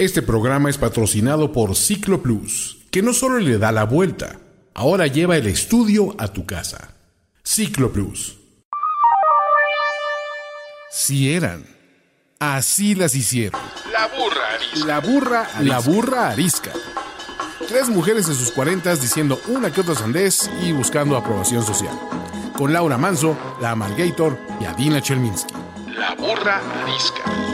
[0.00, 4.38] Este programa es patrocinado por Ciclo Plus, que no solo le da la vuelta,
[4.72, 6.94] ahora lleva el estudio a tu casa.
[7.44, 8.38] Ciclo Plus.
[10.90, 11.66] Si eran,
[12.38, 13.60] así las hicieron.
[13.92, 14.86] La burra arisca.
[14.86, 16.72] La burra, la burra arisca.
[17.68, 22.00] Tres mujeres en sus cuarentas diciendo una que otra sandez y buscando aprobación social.
[22.56, 25.52] Con Laura Manso, la Amalgator y Adina Chelminsky.
[25.94, 27.49] La burra arisca.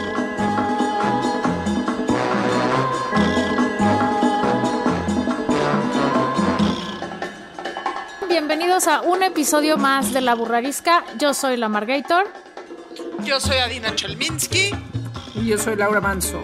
[8.39, 11.03] Bienvenidos a un episodio más de La Burrarisca.
[11.17, 12.27] Yo soy la Margator.
[13.23, 14.69] Yo soy Adina Chelminsky.
[15.33, 16.39] Y yo soy Laura Manso.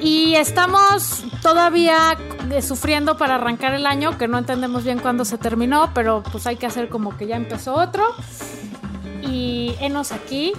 [0.00, 2.18] Y estamos todavía
[2.60, 6.56] sufriendo para arrancar el año, que no entendemos bien cuándo se terminó, pero pues hay
[6.56, 8.04] que hacer como que ya empezó otro.
[9.22, 10.54] Y enos aquí,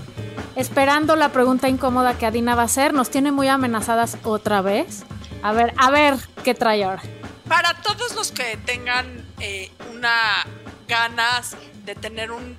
[0.56, 2.94] esperando la pregunta incómoda que Adina va a hacer.
[2.94, 5.04] Nos tiene muy amenazadas otra vez.
[5.44, 7.02] A ver, a ver qué trae ahora.
[7.52, 10.48] Para todos los que tengan eh, una
[10.88, 12.56] ganas de tener un,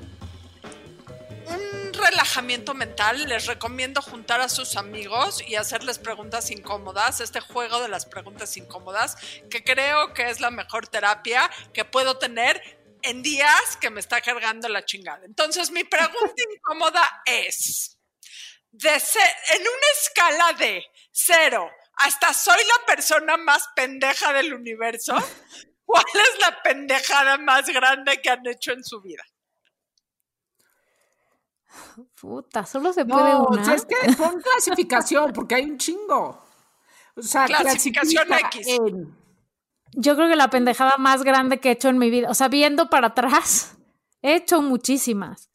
[1.46, 7.80] un relajamiento mental, les recomiendo juntar a sus amigos y hacerles preguntas incómodas, este juego
[7.80, 9.16] de las preguntas incómodas,
[9.48, 12.60] que creo que es la mejor terapia que puedo tener
[13.00, 15.24] en días que me está cargando la chingada.
[15.24, 17.96] Entonces, mi pregunta incómoda es,
[18.72, 25.14] de en una escala de cero hasta soy la persona más pendeja del universo,
[25.84, 29.22] ¿cuál es la pendejada más grande que han hecho en su vida?
[32.20, 33.62] Puta, solo se puede No, una.
[33.62, 36.42] o sea, es que pon clasificación, porque hay un chingo.
[37.16, 38.66] O sea, Clasificación clasifica X.
[38.68, 39.16] en-
[39.94, 42.48] Yo creo que la pendejada más grande que he hecho en mi vida, o sea,
[42.48, 43.76] viendo para atrás,
[44.22, 45.50] he hecho muchísimas.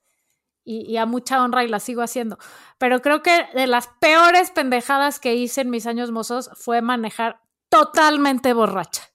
[0.69, 2.37] Y, y a mucha honra y las sigo haciendo.
[2.77, 7.39] Pero creo que de las peores pendejadas que hice en mis años mozos fue manejar
[7.69, 9.09] totalmente borracha.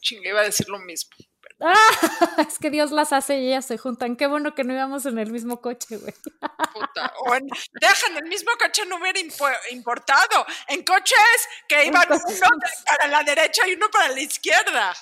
[0.00, 1.10] Chingue, iba a decir lo mismo.
[1.64, 4.16] Ah, es que Dios las hace y ellas se juntan.
[4.16, 6.12] Qué bueno que no íbamos en el mismo coche, güey.
[6.72, 7.14] Puta.
[7.20, 7.46] O en,
[7.80, 9.20] dejan el mismo coche no hubiera
[9.70, 10.44] importado.
[10.66, 12.48] En coches que iban uno
[12.84, 14.92] para la derecha y uno para la izquierda.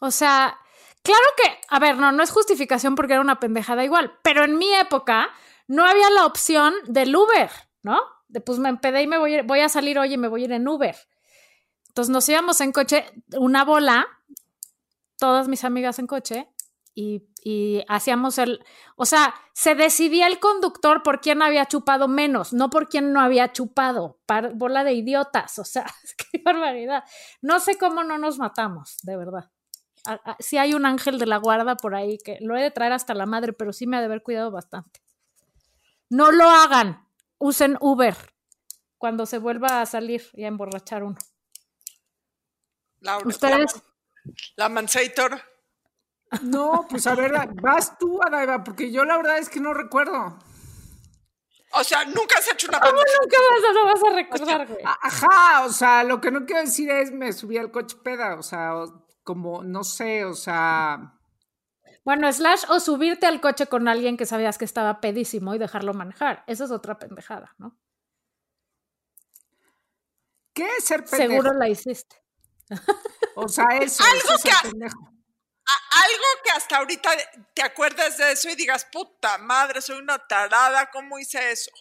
[0.00, 0.58] O sea,
[1.06, 4.58] claro que, a ver, no, no es justificación porque era una pendejada igual, pero en
[4.58, 5.28] mi época
[5.68, 7.50] no había la opción del Uber,
[7.82, 8.00] ¿no?
[8.28, 10.42] De pues me empedé y me voy, a voy a salir hoy y me voy
[10.42, 10.96] a ir en Uber.
[11.88, 13.06] Entonces nos íbamos en coche,
[13.36, 14.06] una bola,
[15.18, 16.48] todas mis amigas en coche,
[16.94, 18.64] y, y hacíamos el,
[18.96, 23.20] o sea, se decidía el conductor por quién había chupado menos, no por quién no
[23.20, 25.84] había chupado, par- bola de idiotas, o sea,
[26.32, 27.04] qué barbaridad.
[27.42, 29.50] No sé cómo no nos matamos, de verdad
[30.06, 32.70] a- a- sí hay un ángel de la guarda por ahí que lo he de
[32.70, 35.00] traer hasta la madre, pero sí me ha de haber cuidado bastante.
[36.08, 37.06] No lo hagan,
[37.38, 38.16] usen Uber
[38.98, 41.16] cuando se vuelva a salir y a emborrachar uno.
[43.00, 43.82] Laura, Ustedes,
[44.56, 45.40] La Mansator.
[46.42, 50.38] No, pues a ver, vas tú, Adaiva, porque yo la verdad es que no recuerdo.
[51.72, 54.84] O sea, nunca has hecho una ¿cómo nunca vas a, lo vas a recordar, güey?
[54.84, 58.34] A- Ajá, o sea, lo que no quiero decir es me subí al coche peda,
[58.36, 61.12] o sea, o- como, no sé, o sea,
[62.04, 65.92] Bueno, slash o subirte al coche con alguien que sabías que estaba pedísimo y dejarlo
[65.92, 66.44] manejar.
[66.46, 67.76] Esa es otra pendejada, ¿no?
[70.54, 71.32] ¿qué es ser pendejo?
[71.32, 72.16] Seguro la hiciste.
[73.34, 75.12] O sea, eso, Algo eso es ser que- pendejo.
[75.68, 77.10] A- algo que hasta ahorita
[77.52, 81.72] te acuerdes de eso y digas, puta madre, soy una tarada, ¿cómo hice eso?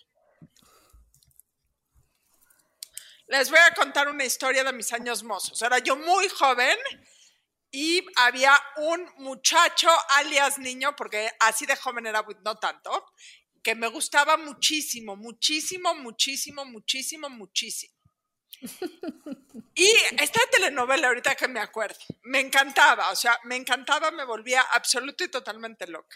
[3.27, 5.61] Les voy a contar una historia de mis años mozos.
[5.61, 6.77] Era yo muy joven
[7.75, 13.11] y había un muchacho, alias niño, porque así de joven era, no tanto,
[13.61, 17.93] que me gustaba muchísimo, muchísimo, muchísimo, muchísimo, muchísimo.
[19.77, 19.91] Y
[20.21, 25.25] esta telenovela, ahorita que me acuerdo, me encantaba, o sea, me encantaba, me volvía absoluto
[25.25, 26.15] y totalmente loca.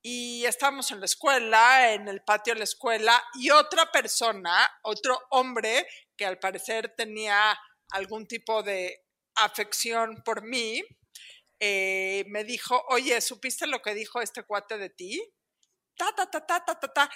[0.00, 5.20] Y estábamos en la escuela, en el patio de la escuela, y otra persona, otro
[5.28, 5.86] hombre,
[6.16, 7.54] que al parecer tenía
[7.90, 9.03] algún tipo de
[9.36, 10.82] afección por mí,
[11.60, 15.22] eh, me dijo, oye, ¿supiste lo que dijo este cuate de ti?
[15.96, 17.10] Ta, ta, ta, ta, ta, ta, ta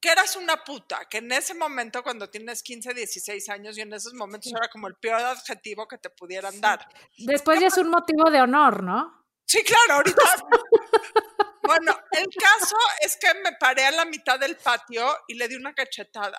[0.00, 3.92] que eras una puta, que en ese momento cuando tienes 15, 16 años y en
[3.92, 6.86] esos momentos era como el peor adjetivo que te pudieran dar.
[7.18, 9.26] Después ya es un motivo de honor, ¿no?
[9.44, 10.22] Sí, claro, ahorita.
[11.62, 15.56] bueno, el caso es que me paré a la mitad del patio y le di
[15.56, 16.38] una cachetada.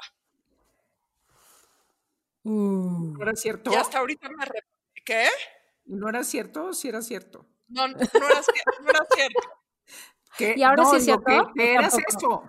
[2.49, 3.71] ¿No era cierto?
[3.71, 4.43] Y hasta ahorita me...
[4.45, 4.65] arrep-
[5.05, 5.27] ¿Qué?
[5.85, 6.73] ¿No era cierto?
[6.73, 7.45] Sí era cierto.
[7.67, 8.09] No, no, era,
[8.81, 9.39] no era cierto.
[10.37, 10.53] ¿Qué?
[10.57, 11.23] ¿Y ahora no, sí es cierto?
[11.25, 12.43] Que, que ¿O eras eso.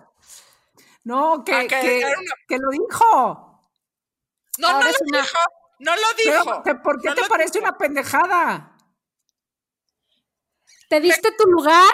[1.03, 2.13] No, que, Ah, que que,
[2.47, 3.69] que lo dijo.
[4.57, 5.37] No, no Ahora lo una- dijo.
[5.79, 6.01] No lo
[6.43, 6.61] dijo.
[6.63, 7.65] ¿te- ¿Por qué No te parece dijo.
[7.69, 8.75] una pendejada?
[10.89, 11.93] Te diste tu lugar.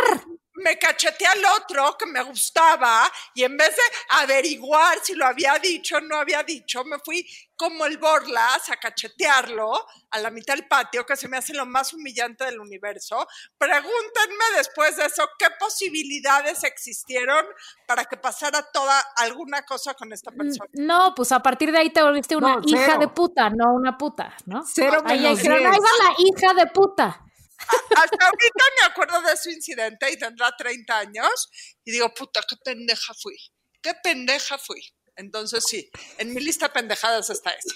[0.66, 3.04] Me cacheteé al otro que me gustaba
[3.36, 3.84] y en vez de
[4.18, 7.24] averiguar si lo había dicho o no había dicho, me fui
[7.56, 9.72] como el Borlas a cachetearlo
[10.10, 13.28] a la mitad del patio, que se me hace lo más humillante del universo.
[13.60, 17.46] Pregúntenme después de eso qué posibilidades existieron
[17.88, 20.70] para que pasara toda alguna cosa con esta persona.
[20.74, 23.98] No, pues a partir de ahí te volviste una No, hija de puta, no una
[23.98, 24.64] puta, ¿no?
[24.66, 27.25] Cero Ahí ahí va la hija de puta.
[27.60, 31.50] Hasta ahorita me acuerdo de su incidente y tendrá 30 años
[31.84, 33.38] y digo, puta, qué pendeja fui.
[33.82, 34.82] Qué pendeja fui.
[35.16, 37.76] Entonces sí, en mi lista de pendejadas está esa.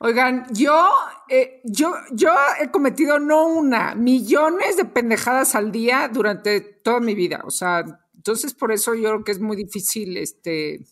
[0.00, 0.94] Oigan, yo,
[1.28, 7.14] eh, yo, yo he cometido no una, millones de pendejadas al día durante toda mi
[7.14, 7.42] vida.
[7.44, 7.84] O sea,
[8.14, 10.86] entonces por eso yo creo que es muy difícil este,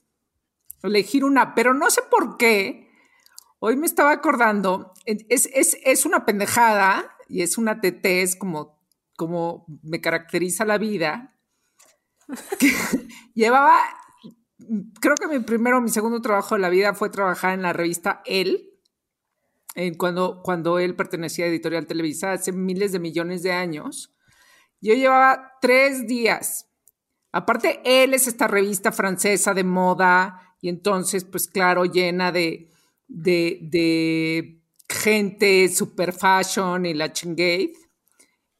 [0.83, 2.91] elegir una, pero no sé por qué.
[3.61, 8.78] Hoy me estaba acordando, es, es, es una pendejada y es una TT, es como,
[9.17, 11.37] como me caracteriza la vida.
[13.34, 13.76] llevaba,
[15.00, 18.23] creo que mi primero mi segundo trabajo de la vida fue trabajar en la revista
[18.26, 24.14] en cuando, cuando él pertenecía a Editorial Televisa hace miles de millones de años.
[24.81, 26.69] Yo llevaba tres días.
[27.32, 32.70] Aparte, él es esta revista francesa de moda y entonces, pues claro, llena de,
[33.08, 37.73] de gente super fashion y la chingate.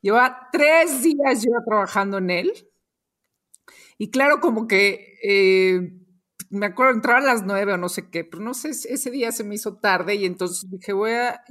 [0.03, 2.53] Llevaba tres días yo trabajando en él.
[3.99, 5.93] Y claro, como que eh,
[6.51, 9.33] me acuerdo, entraba a las nueve o no sé qué, pero no sé, ese día
[9.33, 11.43] se me hizo tarde y entonces dije, voy a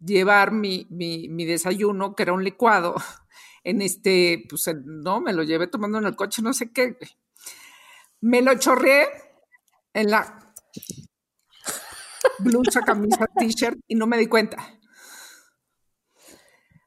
[0.00, 2.94] llevar mi, mi, mi desayuno, que era un licuado,
[3.64, 6.96] en este, pues no, me lo llevé tomando en el coche, no sé qué.
[8.20, 9.06] Me lo chorreé
[9.94, 10.54] en la
[12.38, 14.78] blusa, camisa, t-shirt y no me di cuenta.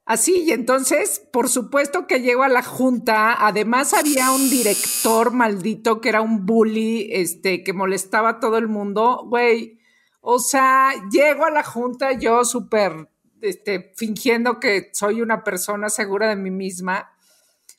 [0.05, 6.01] Así, y entonces, por supuesto que llego a la junta, además había un director maldito
[6.01, 9.79] que era un bully, este, que molestaba a todo el mundo, güey,
[10.19, 13.09] o sea, llego a la junta yo súper,
[13.41, 17.11] este, fingiendo que soy una persona segura de mí misma,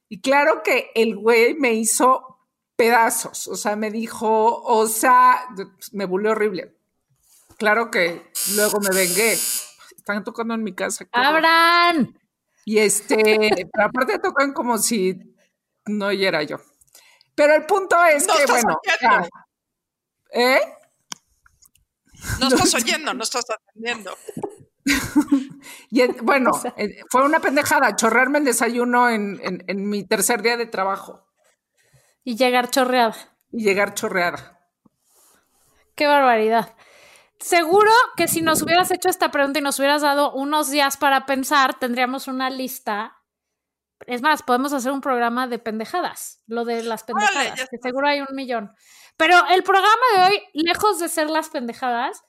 [0.08, 2.38] y claro que el güey me hizo
[2.76, 5.48] pedazos, o sea, me dijo, o sea,
[5.92, 6.76] me buleó horrible.
[7.62, 9.34] Claro que luego me vengué.
[9.34, 11.06] Están tocando en mi casa.
[11.12, 12.18] ¡Abran!
[12.64, 13.14] Y este,
[13.72, 15.16] pero aparte tocan como si
[15.86, 16.56] no oyera yo.
[17.36, 19.28] Pero el punto es No que, estás bueno, oyendo.
[20.32, 20.40] ya.
[20.40, 20.60] ¿eh?
[22.40, 24.16] No estás oyendo, no estás atendiendo.
[25.90, 26.74] Y en- bueno, O sea.
[27.10, 31.28] fue una pendejada chorrearme el desayuno en, en- en mi tercer día de trabajo
[32.24, 33.14] Y llegar chorreada.
[33.52, 34.58] y llegar chorreada.
[35.94, 36.74] Qué barbaridad.
[37.42, 41.26] Seguro que si nos hubieras hecho esta pregunta y nos hubieras dado unos días para
[41.26, 43.16] pensar, tendríamos una lista.
[44.06, 48.20] Es más, podemos hacer un programa de pendejadas, lo de las pendejadas, que seguro hay
[48.20, 48.72] un millón.
[49.16, 52.22] Pero el programa de hoy, lejos de ser las pendejadas,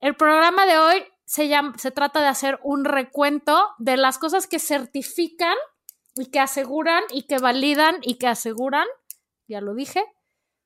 [0.00, 4.46] el programa de hoy se, llama, se trata de hacer un recuento de las cosas
[4.46, 5.56] que certifican
[6.14, 8.86] y que aseguran y que validan y que aseguran,
[9.46, 10.02] ya lo dije,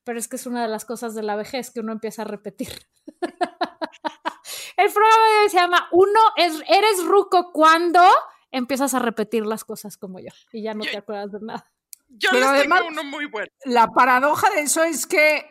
[0.05, 2.27] pero es que es una de las cosas de la vejez que uno empieza a
[2.27, 2.87] repetir.
[4.83, 8.03] El programa de hoy se llama Uno es, eres ruco cuando
[8.51, 11.71] empiezas a repetir las cosas como yo y ya no te acuerdas de nada.
[12.09, 13.47] Yo Pero les además- tengo uno muy bueno.
[13.65, 15.47] La paradoja de eso es que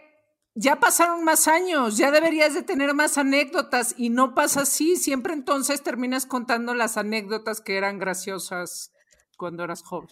[0.53, 4.97] ya pasaron más años, ya deberías de tener más anécdotas y no pasa así.
[4.97, 8.91] Siempre entonces terminas contando las anécdotas que eran graciosas
[9.37, 10.09] cuando eras joven.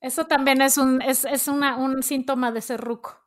[0.00, 3.20] Eso también es un, es, es una, un síntoma de ser ruco.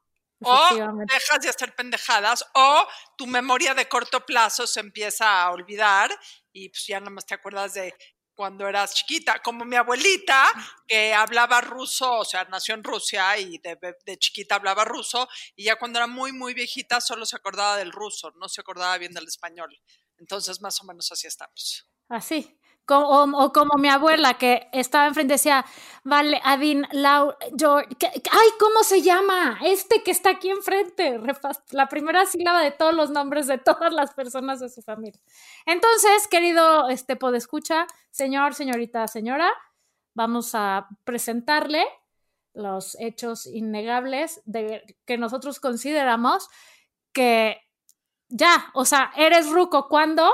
[0.44, 6.12] O dejas de hacer pendejadas, o tu memoria de corto plazo se empieza a olvidar
[6.52, 7.94] y pues ya nada más te acuerdas de
[8.36, 10.52] cuando eras chiquita, como mi abuelita
[10.88, 15.66] que hablaba ruso, o sea, nació en Rusia y de, de chiquita hablaba ruso y
[15.66, 19.14] ya cuando era muy, muy viejita solo se acordaba del ruso, no se acordaba bien
[19.14, 19.80] del español.
[20.18, 21.88] Entonces, más o menos así estamos.
[22.10, 22.58] Así.
[22.90, 25.66] O, como mi abuela que estaba enfrente decía,
[26.04, 29.58] vale, Adin, Lau, yo, ¿qué- qué- ay, ¿cómo se llama?
[29.64, 31.18] Este que está aquí enfrente,
[31.72, 35.22] la primera sílaba de todos los nombres de todas las personas de su familia.
[35.66, 39.50] Entonces, querido este podescucha, señor, señorita, señora,
[40.14, 41.86] vamos a presentarle
[42.54, 46.50] los hechos innegables de que nosotros consideramos
[47.14, 47.58] que
[48.30, 50.32] ya, o sea, eres ruco cuando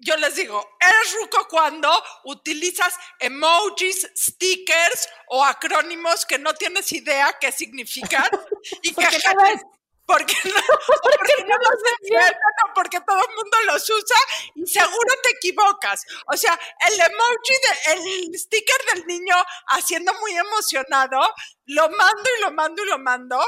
[0.00, 1.90] Yo les digo, eres ruco cuando
[2.24, 8.28] utilizas emojis, stickers o acrónimos que no tienes idea qué significan
[8.82, 9.62] y que Porque no gente- ves.
[10.06, 10.54] porque no,
[11.02, 12.34] porque no los entienden
[12.70, 14.16] o porque todo el mundo los usa
[14.54, 16.04] y seguro te equivocas.
[16.32, 17.92] O sea, el emoji, de,
[18.28, 19.34] el sticker del niño
[19.66, 21.20] haciendo muy emocionado,
[21.66, 23.44] lo mando y lo mando y lo mando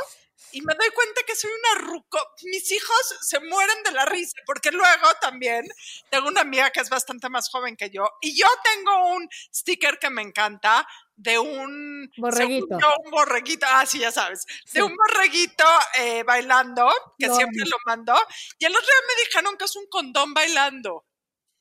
[0.52, 2.18] y me doy cuenta que soy una ruco.
[2.44, 5.66] Mis hijos se mueren de la risa, porque luego también
[6.10, 9.98] tengo una amiga que es bastante más joven que yo, y yo tengo un sticker
[9.98, 12.78] que me encanta de un Borreguito.
[12.80, 15.64] yo, un borreguito, ah, sí, ya sabes, de un borreguito
[15.98, 18.14] eh, bailando, que Lo siempre lo mando,
[18.58, 21.04] y el otro día me dijeron que es un condón bailando.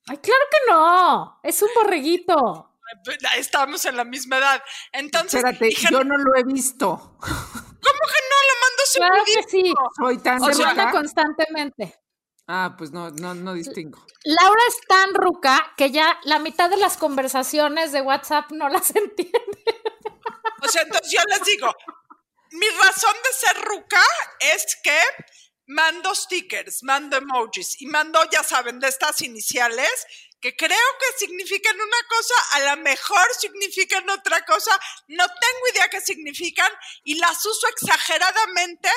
[0.08, 1.40] Ay, claro que no.
[1.44, 2.80] Es un borreguito.
[3.38, 4.64] Estamos en la misma edad.
[4.92, 7.18] Entonces, Espérate, dije, yo no lo he visto.
[7.20, 8.29] ¿cómo que no?
[8.96, 9.74] Claro que sí.
[9.98, 10.92] Soy tan ruca.
[10.92, 12.00] constantemente.
[12.48, 14.04] Ah, pues no, no, no distingo.
[14.24, 18.90] Laura es tan ruca que ya la mitad de las conversaciones de WhatsApp no las
[18.96, 19.40] entiende.
[20.64, 21.72] O sea, entonces yo les digo,
[22.52, 24.02] mi razón de ser ruca
[24.40, 25.00] es que
[25.68, 30.08] mando stickers, mando emojis y mando, ya saben, de estas iniciales
[30.40, 34.72] que creo que significan una cosa, a lo mejor significan otra cosa,
[35.10, 36.72] no tengo idea qué significan
[37.04, 38.90] y las uso exageradamente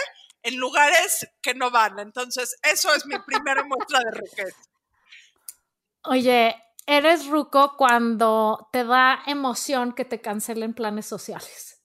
[0.43, 1.99] en lugares que no van.
[1.99, 4.55] Entonces, eso es mi primera muestra de ruquez.
[6.05, 6.57] Oye,
[6.87, 11.81] eres ruco cuando te da emoción que te cancelen planes sociales.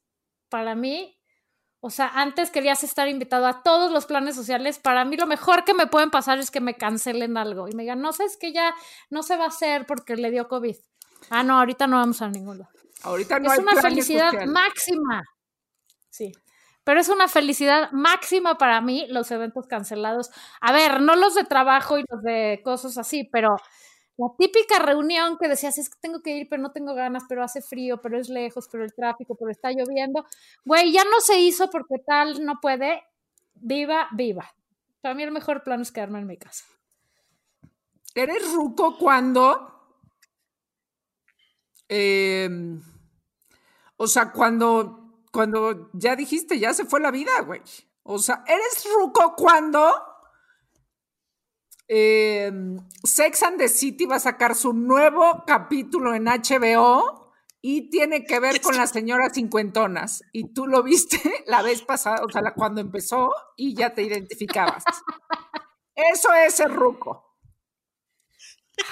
[0.50, 1.17] Para mí,
[1.80, 4.80] o sea, antes querías estar invitado a todos los planes sociales.
[4.80, 7.84] Para mí lo mejor que me pueden pasar es que me cancelen algo y me
[7.84, 8.74] digan, no sé, es que ya
[9.10, 10.76] no se va a hacer porque le dio COVID.
[11.30, 12.72] Ah, no, ahorita no vamos a ningún lado.
[13.04, 15.24] Ahorita no es hay una felicidad máxima.
[16.10, 16.32] Sí.
[16.84, 20.32] Pero es una felicidad máxima para mí los eventos cancelados.
[20.62, 23.58] A ver, no los de trabajo y los de cosas así, pero
[24.18, 27.44] la típica reunión que decías, es que tengo que ir, pero no tengo ganas, pero
[27.44, 30.26] hace frío, pero es lejos, pero el tráfico, pero está lloviendo.
[30.66, 33.04] Güey, ya no se hizo porque tal no puede.
[33.56, 34.54] Viva, viva.
[35.02, 36.66] Para mí el mejor plan es quedarme en mi casa.
[38.16, 39.78] ¿Eres ruco cuando?
[41.90, 42.50] eh,
[43.98, 47.62] o sea, cuando, cuando ya dijiste, ya se fue la vida, güey.
[48.04, 49.92] O sea, ¿eres ruco cuando
[51.88, 52.52] eh,
[53.04, 58.40] Sex and the City va a sacar su nuevo capítulo en HBO y tiene que
[58.40, 60.24] ver con las señoras cincuentonas?
[60.32, 64.84] Y tú lo viste la vez pasada, o sea, cuando empezó y ya te identificabas.
[65.96, 67.24] Eso es ser ruco.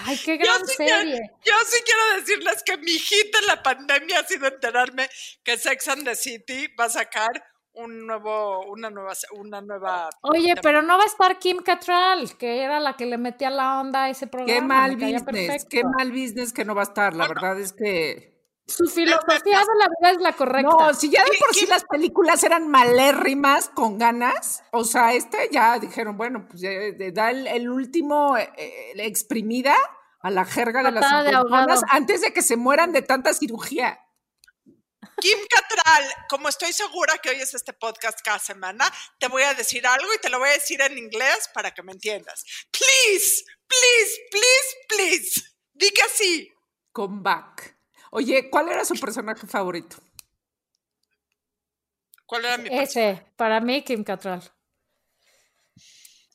[0.06, 1.32] Ay, qué Yo gran sí, quiero, serie.
[1.46, 5.08] yo sí quiero decirles que mi hit en la pandemia ha sido enterarme
[5.44, 7.32] que Sex and the City va a sacar
[7.76, 10.10] un nuevo, una nueva, una nueva.
[10.22, 13.80] Oye, pero no va a estar Kim Cattrall, que era la que le metía la
[13.80, 14.54] onda a ese programa.
[14.54, 15.68] Qué mal business, perfecto.
[15.70, 17.14] qué mal business que no va a estar.
[17.14, 18.34] La verdad es que.
[18.68, 20.70] Su filosofía de la vida es la correcta.
[20.72, 25.14] No, si ya de ¿Qué- por sí las películas eran malérrimas con ganas, o sea,
[25.14, 29.76] este ya dijeron, bueno, pues ya, eh, da el, el último eh, eh, la exprimida
[30.20, 31.24] a la jerga de las Patada
[31.68, 34.00] de antes de que se mueran de tanta cirugía.
[35.20, 39.86] Kim Catral, como estoy segura que oyes este podcast cada semana, te voy a decir
[39.88, 42.44] algo y te lo voy a decir en inglés para que me entiendas.
[42.72, 45.42] Please, please, please, please.
[45.74, 46.52] Di que sí.
[46.92, 47.78] Come back.
[48.12, 49.98] Oye, ¿cuál era su personaje favorito?
[52.26, 54.42] ¿Cuál era mi Ese, para mí, Kim Cattrall.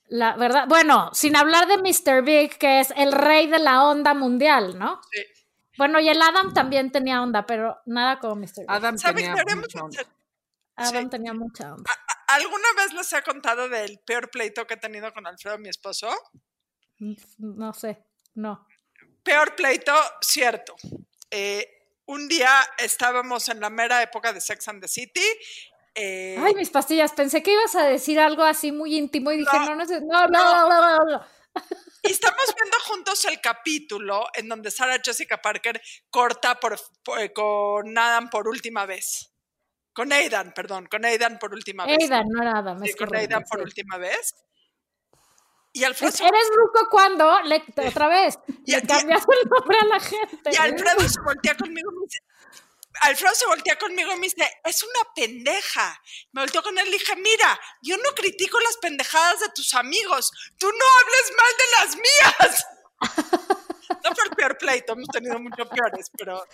[0.09, 2.23] La verdad, bueno, sin hablar de Mr.
[2.23, 5.01] Big, que es el rey de la onda mundial, ¿no?
[5.13, 5.23] Sí.
[5.81, 8.67] Bueno, y el Adam también tenía onda, pero nada como Mr.
[8.69, 10.03] Adam tenía mucha onda.
[10.77, 11.09] Adam sí.
[11.09, 11.91] tenía mucha onda.
[12.29, 16.11] ¿Alguna vez les he contado del peor pleito que he tenido con Alfredo, mi esposo?
[17.39, 18.67] No sé, no.
[19.23, 20.77] Peor pleito, cierto.
[21.31, 21.67] Eh,
[22.05, 25.25] un día estábamos en la mera época de Sex and the City.
[25.95, 29.59] eh, Ay, mis pastillas, pensé que ibas a decir algo así muy íntimo y dije,
[29.59, 31.27] No, no, no, no, no, no, no, no.
[32.02, 35.80] Y estamos viendo juntos el capítulo en donde Sarah Jessica Parker
[36.11, 39.33] corta por, por- eh, con Adam por última vez.
[39.92, 41.99] Con Aidan, perdón, con Aidan por última vez.
[42.00, 42.80] Aidan, no era Adam.
[42.85, 43.64] Sí, con correcto, Aidan por sí.
[43.64, 44.35] última vez.
[45.73, 49.78] Y Alfredo, Es- Eres ruco cuando, le, otra vez, Y- le y- cambias el nombre
[49.80, 50.50] a la gente.
[50.52, 52.19] y Alfredo se voltea conmigo y me dice,
[53.03, 56.01] Alfredo se voltea conmigo y me dice, es una pendeja.
[56.33, 60.31] Me volteó con él y dije, mira, yo no critico las pendejadas de tus amigos,
[60.59, 62.67] tú no hables mal de las mías.
[64.05, 66.45] No fue el peor pleito, hemos tenido mucho peores, pero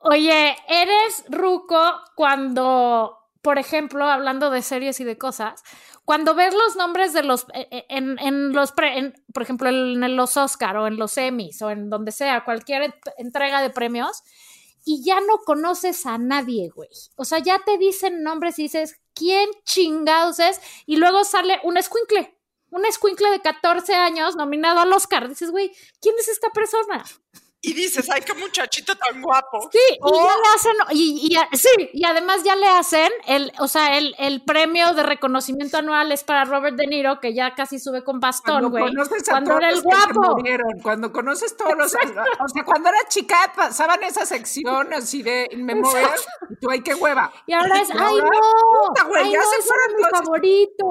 [0.00, 5.62] Oye, eres ruco cuando, por ejemplo, hablando de series y de cosas,
[6.04, 10.16] cuando ves los nombres de los, eh, eh, en, en los, pre- por ejemplo, en,
[10.16, 14.22] los Oscar o en los Emmys o en donde sea, cualquier ent- entrega de premios,
[14.84, 16.88] y ya no conoces a nadie, güey.
[17.16, 20.60] O sea, ya te dicen nombres y dices, ¿quién chingados es?
[20.86, 22.38] Y luego sale un escuincle,
[22.70, 25.28] un escuincle de 14 años nominado al Oscar.
[25.28, 27.04] Dices, güey, ¿quién es esta persona?
[27.60, 29.68] Y dices, ay, qué muchachito tan guapo.
[29.72, 33.66] Sí, y ya le hacen, y, y- sí, y además ya le hacen el, o
[33.66, 37.80] sea, el, el premio de reconocimiento anual es para Robert De Niro, que ya casi
[37.80, 38.84] sube con bastón, Cuando güey.
[38.94, 40.36] conoces a Cuando todos era el guapo.
[40.36, 41.92] murieron, cuando conoces todos los...
[41.96, 46.10] O sea, cuando era chica pasaban esa sección así de In Memoriam,
[46.50, 47.32] y tú, ay, qué hueva.
[47.46, 49.90] Y ahora es, Y ay ahora, no, puta, güey, ay ya no, se ese fueron
[49.90, 50.84] era mi los- favorito.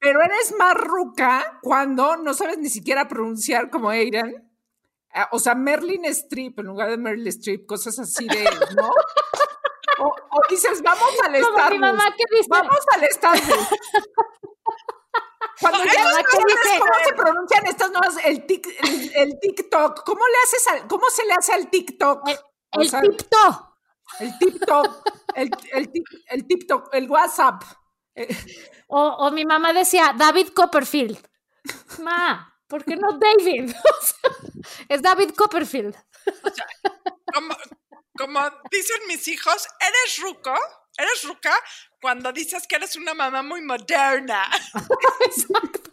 [0.00, 4.47] Pero eres más ruca cuando no sabes ni siquiera pronunciar como Aidan.
[5.14, 8.44] Ah, O sea, Merlin Streep en lugar de Meryl Streep, cosas así de,
[8.76, 8.90] ¿no?
[10.00, 11.78] O, o dices, vamos al Starbucks.
[11.80, 13.68] mamá que dice, Vamos al Starbucks.
[15.60, 20.20] Cuando ya no sabes cómo se pronuncian estas nuevas, el, tic- el, el TikTok, ¿cómo
[20.26, 22.28] le haces al, cómo se le hace al TikTok?
[22.28, 22.38] el,
[22.82, 23.76] el sea, tipto.
[24.20, 25.90] el TikTok, el, el,
[26.28, 27.62] el TikTok, el WhatsApp.
[28.88, 31.18] O, o mi mamá decía, David Copperfield.
[32.02, 33.72] Ma, ¿por qué no David?
[33.84, 34.17] O sea,
[34.88, 35.96] es David Copperfield.
[37.32, 37.56] Como,
[38.16, 38.40] como
[38.70, 40.54] dicen mis hijos, eres ruco,
[40.96, 41.52] eres ruca
[42.00, 44.44] cuando dices que eres una mamá muy moderna.
[45.20, 45.90] Exacto.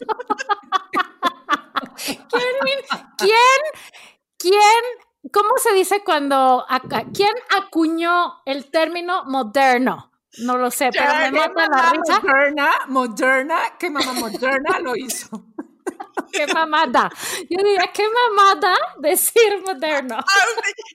[2.06, 2.26] ¿Quién,
[3.18, 3.62] quién,
[4.38, 10.12] quién, cómo se dice cuando, aca- quién acuñó el término moderno?
[10.40, 12.20] No lo sé, pero me mata la risa.
[12.22, 15.46] Moderna, Moderna, ¿qué mamá Moderna lo hizo?
[16.32, 17.10] Qué mamada.
[17.50, 20.18] Yo diría, qué mamada decir moderno.
[20.18, 20.46] Ah,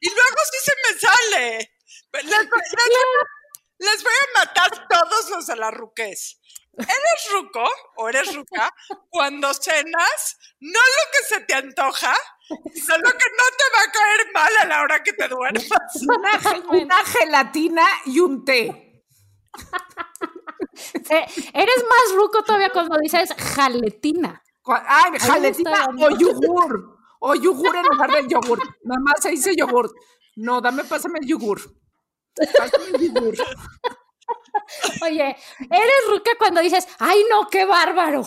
[0.01, 1.73] y luego sí se me sale.
[2.13, 6.37] Les, voy- les- les voy a matar todos los de la ruquez.
[6.79, 7.65] ¿Eres ruco
[7.97, 8.73] o eres ruca
[9.11, 12.15] cuando cenas no lo que se te antoja,
[12.75, 15.67] sino lo que no te va a caer mal a la hora que te duermas?
[16.09, 19.05] Una, una gelatina y un té.
[21.55, 24.43] Eres más ruco todavía cuando dices jaletina.
[24.67, 26.99] Ay, jaletina o yogur.
[27.21, 28.59] O yogur en lugar del yogur.
[28.85, 29.91] Mamá se dice yogur.
[30.37, 31.61] No, dame, pásame el yogur.
[32.35, 33.35] Pásame el yogur.
[35.03, 35.37] Oye,
[35.71, 38.21] eres ruca cuando dices, ay no, qué bárbaro.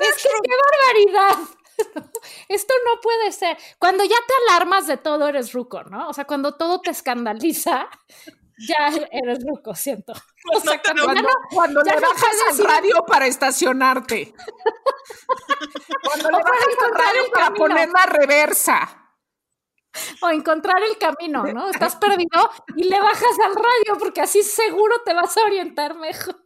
[0.00, 1.38] es que qué barbaridad.
[2.48, 3.56] Esto no puede ser.
[3.78, 6.08] Cuando ya te alarmas de todo, eres ruco, ¿no?
[6.08, 7.88] O sea, cuando todo te escandaliza,
[8.66, 10.12] ya eres ruco, siento.
[10.54, 13.04] O sea, Cuando te cuando ya Cuando, no- cuando ya le bajas al decir- radio
[13.06, 14.34] para estacionarte.
[16.04, 17.64] Cuando le bajas al encontrar radio el para camino.
[17.64, 18.94] poner la reversa.
[20.22, 21.70] o encontrar el camino, ¿no?
[21.72, 26.36] Estás perdido y le bajas al radio porque así seguro te vas a orientar mejor.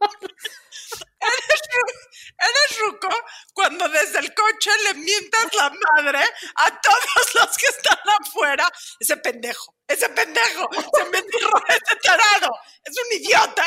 [2.39, 3.09] Eres ruco
[3.53, 6.19] cuando desde el coche le mientas la madre
[6.55, 8.67] a todos los que están afuera.
[8.99, 13.65] Ese pendejo, ese pendejo, ese mendigo, ese tarado, es un idiota.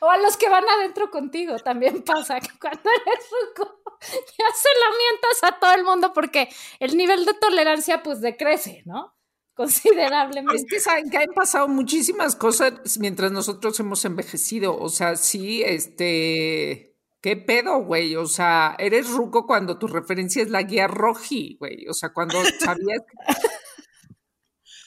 [0.00, 4.68] O a los que van adentro contigo también pasa que cuando eres ruco ya se
[4.78, 9.14] la mientas a todo el mundo porque el nivel de tolerancia pues decrece, ¿no?
[9.60, 10.64] Es Considerablemente.
[10.66, 14.78] que saben que han pasado muchísimas cosas mientras nosotros hemos envejecido.
[14.78, 16.96] O sea, sí, este.
[17.20, 18.16] ¿Qué pedo, güey?
[18.16, 21.86] O sea, eres ruco cuando tu referencia es la guía roji, güey.
[21.88, 23.02] O sea, cuando sabías.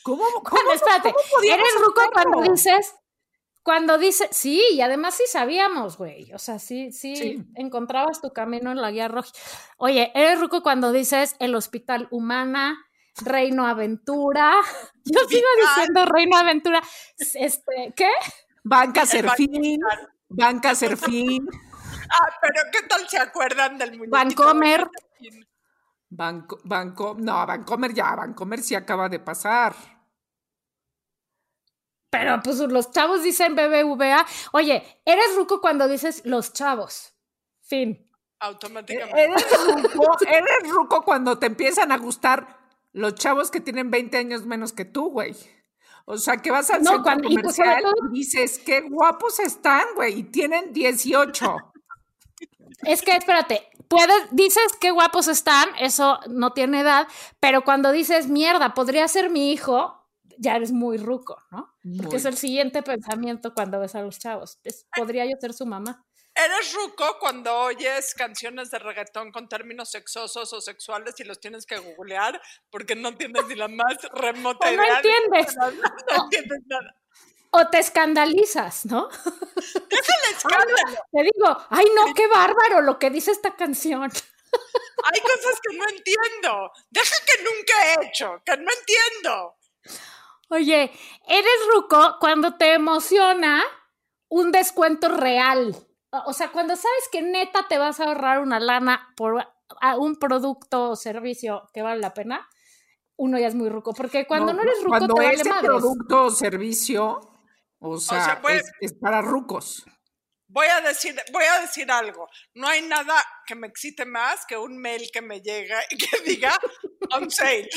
[0.03, 0.23] ¿Cómo?
[0.33, 2.31] cómo Cuando, espérate, cómo eres ruco hacerlo?
[2.31, 2.95] cuando dices,
[3.63, 6.31] cuando dices, sí, y además sí sabíamos, güey.
[6.33, 7.45] O sea, sí, sí, Sí.
[7.55, 9.29] encontrabas tu camino en la guía roja.
[9.77, 12.77] Oye, eres ruco cuando dices el hospital humana,
[13.23, 14.53] Reino Aventura.
[15.05, 15.47] Yo sigo
[15.93, 16.81] diciendo Reino Aventura.
[17.17, 18.09] Este, ¿qué?
[18.63, 19.79] Banca Serfín.
[20.29, 21.47] Banca Serfín.
[22.15, 24.15] Ah, pero ¿qué tal se acuerdan del muñequito?
[24.15, 24.87] Vancomer.
[26.09, 29.73] Banco, Banco, no, Bancomer ya, Bancomer sí acaba de pasar.
[32.13, 34.23] Pero pues los chavos dicen BBVA.
[34.51, 37.15] Oye, eres ruco cuando dices los chavos.
[37.63, 38.07] Fin.
[38.39, 39.19] Automáticamente.
[39.23, 39.43] Eres
[39.83, 42.59] ruco, eres ruco cuando te empiezan a gustar
[42.91, 45.35] los chavos que tienen 20 años menos que tú, güey.
[46.05, 48.81] O sea, que vas al No, centro cuando- y pues, comercial todo- y dices, qué
[48.81, 51.55] guapos están, güey, y tienen 18.
[52.83, 57.07] Es que espérate, puedes, dices qué guapos están, eso no tiene edad,
[57.39, 60.05] pero cuando dices mierda, podría ser mi hijo,
[60.37, 61.72] ya eres muy ruco, ¿no?
[61.83, 62.15] Porque Muy.
[62.15, 64.59] es el siguiente pensamiento cuando ves a los chavos.
[64.63, 66.05] Es- podría yo ser su mamá.
[66.35, 71.65] Eres ruco cuando oyes canciones de reggaetón con términos sexosos o sexuales y los tienes
[71.67, 72.41] que googlear
[72.71, 75.55] porque no tienes ni la más remota O no entiendes.
[76.17, 76.95] No entiendes nada.
[77.51, 79.09] O te escandalizas, ¿no?
[79.89, 80.97] Es el escándalo.
[81.11, 84.03] Te digo, ay no, qué bárbaro lo que dice esta canción.
[85.05, 86.71] Hay cosas que no entiendo.
[86.89, 89.55] Deja que nunca he hecho, que no entiendo.
[90.53, 90.91] Oye,
[91.27, 93.63] eres ruco cuando te emociona
[94.29, 95.75] un descuento real.
[96.25, 99.45] O sea, cuando sabes que neta te vas a ahorrar una lana por
[99.81, 102.47] a- un producto o servicio que vale la pena,
[103.15, 103.93] uno ya es muy ruco.
[103.93, 105.65] Porque cuando no, eres ruco, Cuando te vale ese madres.
[105.71, 107.19] producto o servicio,
[107.79, 109.85] o sea, sea, puede- es, es para rucos.
[110.47, 112.27] Voy a decir, voy a decir algo.
[112.53, 113.15] No hay nada
[113.47, 116.53] que me excite más que un mail que me llega y que diga
[117.11, 117.67] on sale.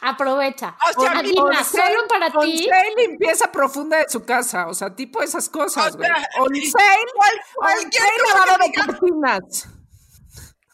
[0.00, 0.76] Aprovecha.
[0.96, 2.68] O sea, solo para ti.
[2.96, 6.26] limpieza profunda de su casa, o sea, tipo esas cosas, O sea,
[7.54, 9.68] cualquier lavado de cortinas.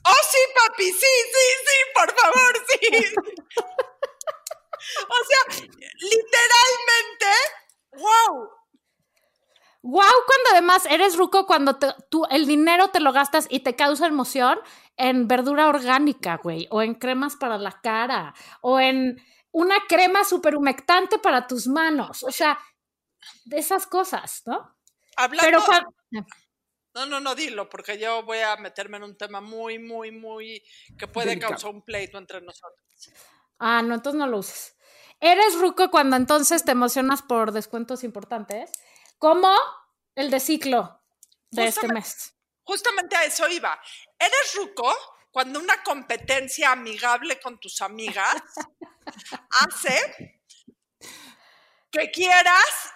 [0.09, 2.79] Oh, sí, papi, sí, sí, sí, por favor, sí.
[5.09, 5.43] o sea,
[5.99, 7.33] literalmente,
[7.93, 8.57] wow.
[9.89, 13.77] Wow, cuando además eres ruco cuando te- tú el dinero te lo gastas y te
[13.77, 14.59] causa emoción
[14.97, 19.23] en verdura orgánica, güey, o en cremas para la cara, o en
[19.53, 22.59] una crema super humectante para tus manos, o sea,
[23.45, 24.77] de esas cosas, ¿no?
[25.17, 25.95] Hablando, Pero cuando...
[26.95, 30.65] no, no, no, dilo, porque yo voy a meterme en un tema muy, muy, muy,
[30.99, 31.53] que puede Delicado.
[31.53, 32.85] causar un pleito entre nosotros.
[33.61, 34.77] Ah, no, entonces no lo uses.
[35.21, 38.73] Eres ruco cuando entonces te emocionas por descuentos importantes,
[39.19, 39.53] como
[40.15, 41.03] el de ciclo
[41.51, 42.35] de este mes.
[42.65, 43.79] Justamente a eso iba.
[44.19, 44.93] ¿Eres ruco
[45.31, 48.43] cuando una competencia amigable con tus amigas
[49.51, 50.41] hace
[51.91, 52.93] que quieras?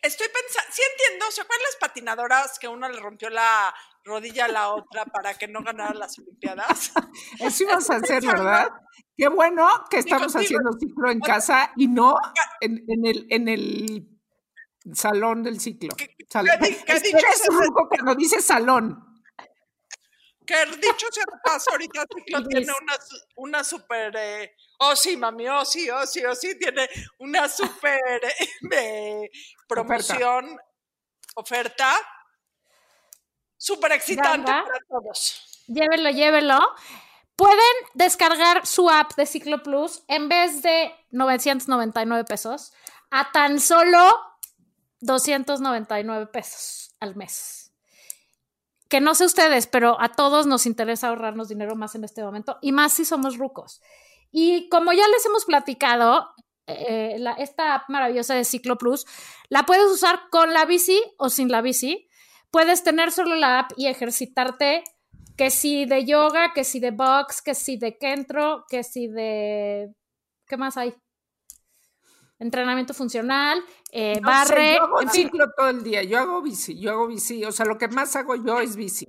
[0.00, 4.48] Estoy pensando, sí entiendo, ¿se acuerdan las patinadoras que una le rompió la rodilla a
[4.48, 6.92] la otra para que no ganara las Olimpiadas?
[7.40, 8.70] Eso ibas a hacer, ¿verdad?
[9.16, 12.14] Qué bueno que estamos haciendo ciclo en casa y no
[12.60, 14.17] en, en el, en el
[14.94, 15.94] salón del ciclo.
[15.96, 16.58] ¿Qué- Salón.
[16.60, 19.04] qué qué Es que dicho eres ruco cuando dice salón.
[20.46, 22.48] Que dicho de paso, ahorita Ciclo Luis.
[22.48, 22.94] tiene una,
[23.36, 24.16] una super.
[24.16, 29.30] eh, oh, sí, mami, oh, sí, oh, sí, oh, sí, tiene una super eh, eh,
[29.68, 30.56] promoción,
[31.34, 31.94] oferta,
[33.58, 34.64] súper excitante Ganga.
[34.64, 35.64] para todos.
[35.66, 36.58] Llévelo, llévelo.
[37.36, 42.72] Pueden descargar su app de Ciclo Plus en vez de 999 pesos
[43.10, 44.12] a tan solo
[45.00, 47.72] 299 pesos al mes.
[48.88, 52.58] Que no sé ustedes, pero a todos nos interesa ahorrarnos dinero más en este momento
[52.62, 53.80] y más si somos rucos.
[54.30, 56.28] Y como ya les hemos platicado,
[56.66, 59.06] eh, la- esta app maravillosa de Ciclo Plus
[59.48, 62.08] la puedes usar con la bici o sin la bici.
[62.50, 64.84] Puedes tener solo la app y ejercitarte
[65.36, 69.94] que si de yoga, que si de box, que si de kentro, que si de...
[70.46, 70.94] ¿Qué más hay?
[72.40, 75.22] Entrenamiento funcional, eh, No sé, barre, yo hago en fin.
[75.26, 76.02] ciclo todo el día.
[76.04, 77.44] Yo hago bici, yo hago bici.
[77.44, 79.06] O sea, lo que más hago yo es bici.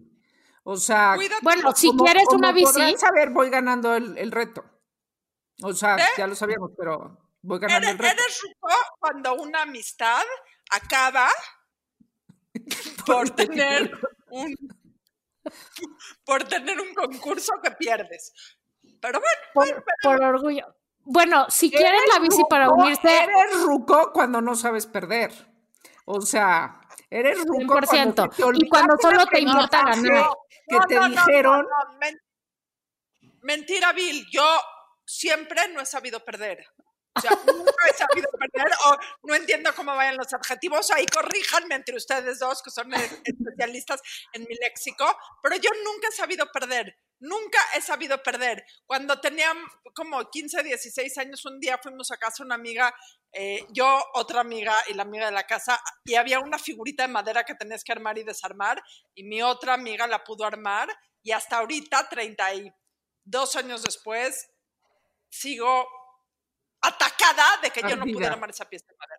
[0.63, 1.41] O sea, Cuídate.
[1.43, 4.63] Bueno, si como- quieres como una bici, podrán saber, voy ganando el, el reto.
[5.61, 6.01] O sea, ¿Eh?
[6.17, 8.23] ya lo sabíamos, pero voy ganando ¿Eres, el reto.
[8.23, 10.23] eres ruco cuando una amistad
[10.71, 11.27] acaba
[13.05, 13.91] por tener
[14.31, 14.55] un
[16.25, 18.31] por tener un concurso que pierdes.
[19.01, 20.65] Pero bueno, por, por orgullo.
[21.05, 25.31] Bueno, si quieren la bici para unirse, Eres ruco cuando no sabes perder.
[26.05, 30.29] O sea, eres ruco 100%, cuando te y cuando solo te importa ganar.
[30.67, 32.19] Que No, te no, dijeron, no, no, men-
[33.41, 34.25] Mentira, Bill.
[34.31, 34.45] Yo
[35.05, 36.65] siempre no he sabido perder.
[37.15, 40.91] O sea, nunca he sabido perder o no entiendo cómo vayan los adjetivos.
[40.91, 44.01] Ahí corríjanme entre ustedes dos, que son eh, especialistas
[44.33, 45.05] en mi léxico,
[45.41, 46.95] pero yo nunca he sabido perder.
[47.19, 48.63] Nunca he sabido perder.
[48.85, 49.53] Cuando tenía
[49.93, 52.93] como 15, 16 años, un día fuimos a casa una amiga,
[53.31, 57.09] eh, yo, otra amiga y la amiga de la casa, y había una figurita de
[57.09, 58.81] madera que tenías que armar y desarmar,
[59.13, 60.89] y mi otra amiga la pudo armar,
[61.21, 64.49] y hasta ahorita, 32 años después,
[65.29, 65.87] sigo
[66.81, 69.18] atacada de que yo no pude armar esa pieza de madera.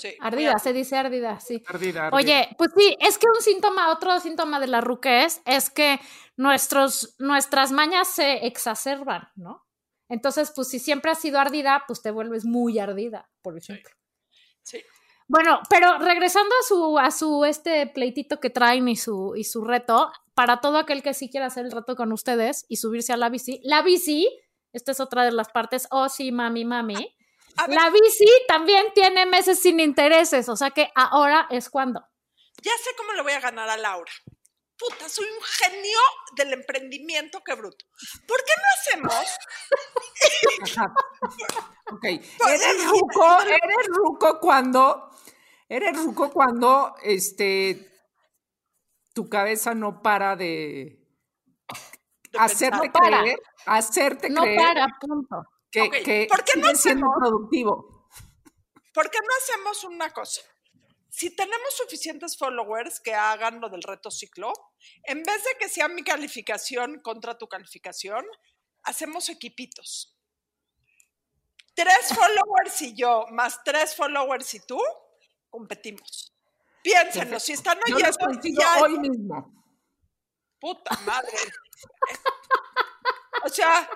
[0.00, 1.62] Sí, ardida, se dice ardida, sí.
[1.66, 2.16] Ardida, ardida.
[2.16, 6.00] Oye, pues sí, es que un síntoma, otro síntoma de la ruquez es que
[6.36, 9.66] nuestros, nuestras mañas se exacerban, ¿no?
[10.08, 13.94] Entonces, pues si siempre has sido ardida, pues te vuelves muy ardida, por ejemplo.
[14.62, 14.82] Sí.
[15.28, 19.62] Bueno, pero regresando a su, a su este pleitito que traen y su, y su
[19.64, 23.16] reto, para todo aquel que sí quiera hacer el reto con ustedes y subirse a
[23.16, 24.28] la bici, la bici,
[24.72, 27.14] esta es otra de las partes, oh sí, mami, mami,
[27.68, 32.00] la bici también tiene meses sin intereses, o sea que ahora es cuando.
[32.62, 34.12] ya sé cómo le voy a ganar a Laura.
[34.80, 35.98] Puta, soy un genio
[36.36, 37.84] del emprendimiento, qué bruto.
[38.26, 39.36] ¿Por qué no hacemos?
[40.62, 40.94] Ajá.
[41.92, 42.04] Ok.
[42.04, 45.10] Eres ruco, eres ruco cuando,
[45.68, 47.90] eres ruco cuando, este,
[49.12, 51.04] tu cabeza no para de,
[52.30, 52.86] de hacerte?
[52.86, 53.20] No para.
[53.22, 55.42] creer, hacerte No creer para, punto.
[55.70, 57.14] Que, ¿por qué no siendo hacemos?
[57.18, 58.08] productivo.
[58.92, 60.42] ¿Por qué no hacemos una cosa?
[61.08, 64.52] Si tenemos suficientes followers que hagan lo del reto ciclo,
[65.04, 68.24] en vez de que sea mi calificación contra tu calificación,
[68.84, 70.16] hacemos equipitos.
[71.74, 74.80] Tres followers y yo, más tres followers y tú,
[75.48, 76.32] competimos.
[76.82, 79.52] Piénsenlo, si están Yo oyendo, consigo ya- hoy mismo.
[80.58, 81.36] puta madre.
[83.44, 83.88] o sea,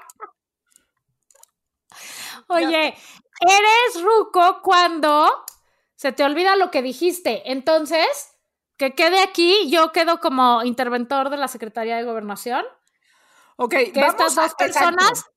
[2.48, 2.96] Oye,
[3.40, 5.44] eres ruco cuando
[5.96, 7.50] se te olvida lo que dijiste.
[7.50, 8.07] Entonces,
[8.76, 12.64] que quede aquí, yo quedo como interventor de la Secretaría de Gobernación,
[13.57, 15.30] Ok, que vamos estas dos a- personas exacto.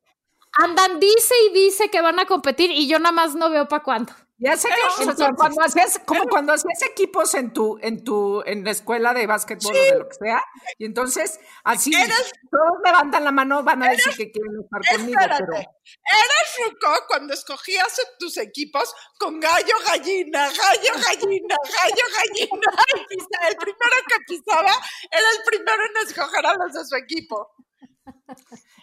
[0.54, 3.84] andan, dice y dice que van a competir y yo nada más no veo para
[3.84, 4.14] cuándo.
[4.40, 8.64] Ya sé que Entonces- cuando hacías, como cuando hacías equipos en tu, en tu, en
[8.64, 10.44] la escuela de básquetbol o de lo que sea,
[10.78, 15.20] y entonces así Eres- todos levantan la mano, van a decir que quieren estar conmigo,
[15.20, 15.44] espérate.
[15.48, 22.72] pero Eres ruco cuando escogías tus equipos con gallo, gallina, gallo, gallina, gallo, gallina.
[23.10, 24.72] Y El primero que pisaba
[25.12, 27.50] era el primero en escoger a los de su equipo.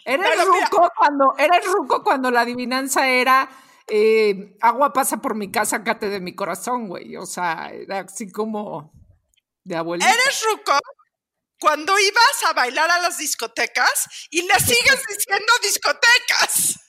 [0.03, 3.47] eres Pero mira- ruco cuando, eres ruco cuando la adivinanza era
[3.87, 7.15] eh, agua pasa por mi casa, cate de mi corazón, güey.
[7.17, 8.91] O sea, era así como
[9.63, 10.11] de abuelita.
[10.11, 10.79] Eres ruco
[11.59, 16.79] cuando ibas a bailar a las discotecas y le sigues diciendo discotecas.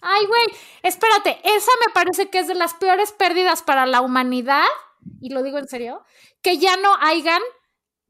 [0.00, 0.46] Ay, güey,
[0.82, 4.66] espérate, esa me parece que es de las peores pérdidas para la humanidad,
[5.20, 6.04] y lo digo en serio,
[6.42, 7.40] que ya no hayan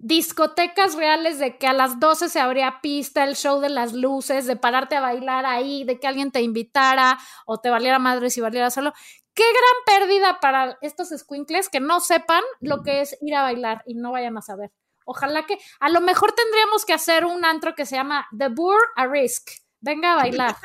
[0.02, 4.46] discotecas reales de que a las 12 se abría pista, el show de las luces,
[4.46, 8.40] de pararte a bailar ahí, de que alguien te invitara o te valiera madre si
[8.40, 8.92] valiera solo.
[9.32, 13.82] Qué gran pérdida para estos squinkles que no sepan lo que es ir a bailar
[13.86, 14.72] y no vayan a saber.
[15.04, 18.80] Ojalá que, a lo mejor tendríamos que hacer un antro que se llama The Bour
[18.96, 19.50] a Risk.
[19.80, 20.56] Venga a bailar.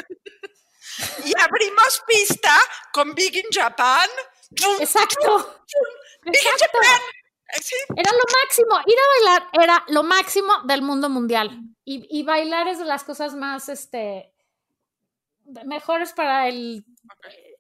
[1.26, 2.58] Y abrimos pista
[2.92, 4.10] con Big in Japan.
[4.80, 5.62] Exacto.
[6.24, 6.58] Big in.
[6.60, 7.02] Japan.
[7.62, 8.80] Sí, Era lo máximo.
[8.86, 11.62] Ir a bailar era lo máximo del mundo mundial.
[11.86, 14.34] Y, y bailar es de las cosas más, este,
[15.66, 16.86] mejores para el,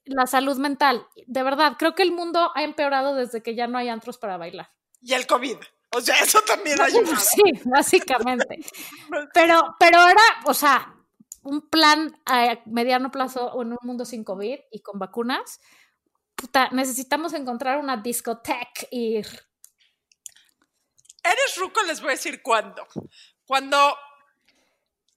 [0.06, 1.08] la salud mental.
[1.26, 4.38] De verdad, creo que el mundo ha empeorado desde que ya no hay antros para
[4.38, 4.69] bailar.
[5.02, 5.58] y el COVID.
[5.95, 7.15] O sea, eso también ayuda.
[7.17, 8.60] Sí, básicamente.
[9.34, 10.93] Pero, pero ahora, o sea,
[11.43, 15.62] un plan a mediano plazo o en un mundo sin COVID y con vacunas,
[16.36, 19.47] puta, necesitamos encontrar una discoteca y ir.
[21.32, 22.88] Eres ruco, les voy a decir cuándo.
[23.46, 23.98] Cuando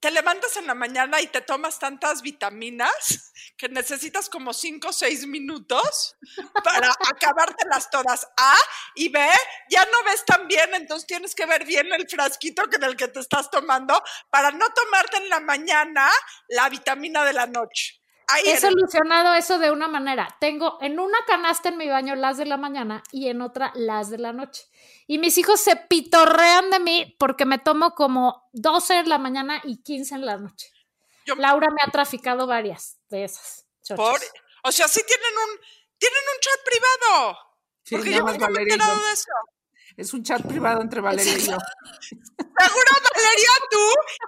[0.00, 4.92] te levantas en la mañana y te tomas tantas vitaminas que necesitas como 5 o
[4.92, 6.16] 6 minutos
[6.64, 8.26] para acabártelas todas.
[8.36, 8.54] A
[8.94, 9.20] y B,
[9.68, 13.08] ya no ves tan bien, entonces tienes que ver bien el frasquito que del que
[13.08, 16.10] te estás tomando para no tomarte en la mañana
[16.48, 18.00] la vitamina de la noche.
[18.28, 18.60] Ahí He eres.
[18.60, 20.34] solucionado eso de una manera.
[20.40, 24.08] Tengo en una canasta en mi baño las de la mañana y en otra las
[24.08, 24.62] de la noche.
[25.12, 29.60] Y mis hijos se pitorrean de mí porque me tomo como 12 en la mañana
[29.64, 30.70] y 15 en la noche.
[31.26, 33.66] Yo- Laura me ha traficado varias de esas.
[33.96, 34.20] Por,
[34.62, 35.60] o sea, sí tienen un,
[35.98, 37.38] tienen un chat privado.
[37.82, 39.32] Sí, porque yo me he enterado de eso.
[39.96, 41.56] Es un chat privado entre Valeria y yo.
[42.00, 43.78] Seguro Valeria, tú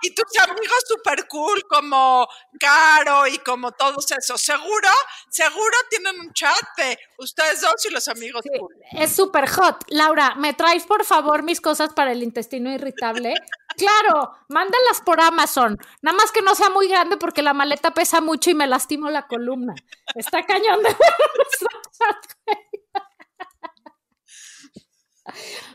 [0.02, 2.26] y tus amigos super cool como
[2.58, 4.40] Caro y como todos esos.
[4.40, 4.88] Seguro,
[5.30, 8.74] seguro tienen un chat de ustedes dos y los amigos Sí, cool.
[8.92, 9.84] es súper hot.
[9.88, 13.34] Laura, ¿me traes por favor mis cosas para el intestino irritable?
[13.76, 15.78] Claro, mándalas por Amazon.
[16.02, 19.10] Nada más que no sea muy grande porque la maleta pesa mucho y me lastimo
[19.10, 19.74] la columna.
[20.14, 20.96] Está cañón de ver
[21.38, 22.58] nuestro chat, güey.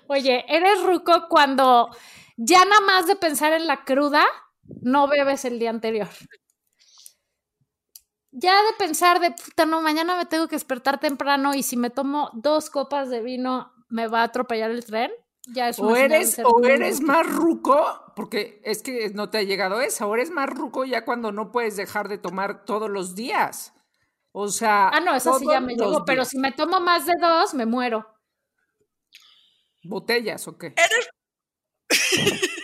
[0.08, 1.90] Oye, eres ruco cuando
[2.38, 4.24] ya nada más de pensar en la cruda,
[4.82, 6.10] no bebes el día anterior.
[8.32, 11.90] Ya de pensar de puta, no, mañana me tengo que despertar temprano y si me
[11.90, 15.12] tomo dos copas de vino me va a atropellar el tren.
[15.50, 19.80] Ya es O eres, o eres más ruco, porque es que no te ha llegado
[19.80, 23.74] esa, o eres más ruco ya cuando no puedes dejar de tomar todos los días.
[24.34, 24.90] O sea.
[24.90, 27.66] Ah, no, eso sí ya me llegó, pero si me tomo más de dos, me
[27.66, 28.06] muero.
[29.84, 30.74] ¿Botellas o qué?
[30.78, 31.10] Eres,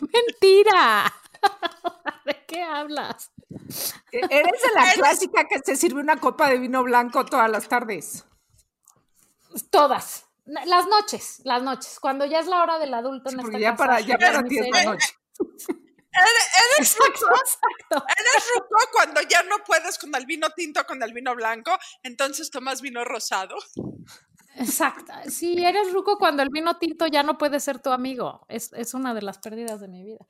[0.00, 1.12] ¡Mentira!
[2.24, 3.30] ¿De qué hablas?
[4.12, 7.68] E- Eres de la clásica que se sirve una copa de vino blanco todas las
[7.68, 8.24] tardes.
[9.70, 10.26] Todas.
[10.46, 11.98] Las noches, las noches.
[12.00, 14.26] Cuando ya es la hora del adulto en Porque esta ya casa, para, ya de
[14.26, 15.08] para ti es la noche.
[15.38, 18.06] eres, eres Exacto, ruco, exacto.
[18.18, 22.50] eres ruco cuando ya no puedes con el vino tinto, con el vino blanco, entonces
[22.50, 23.56] tomas vino rosado.
[24.60, 25.12] Exacto.
[25.30, 28.44] Sí, eres ruco cuando el vino tinto ya no puede ser tu amigo.
[28.48, 30.26] Es, es una de las pérdidas de mi vida.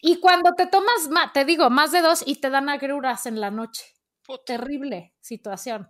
[0.00, 3.40] Y cuando te tomas, ma- te digo, más de dos y te dan agruras en
[3.40, 3.84] la noche.
[4.22, 4.44] Puta.
[4.46, 5.88] Terrible situación.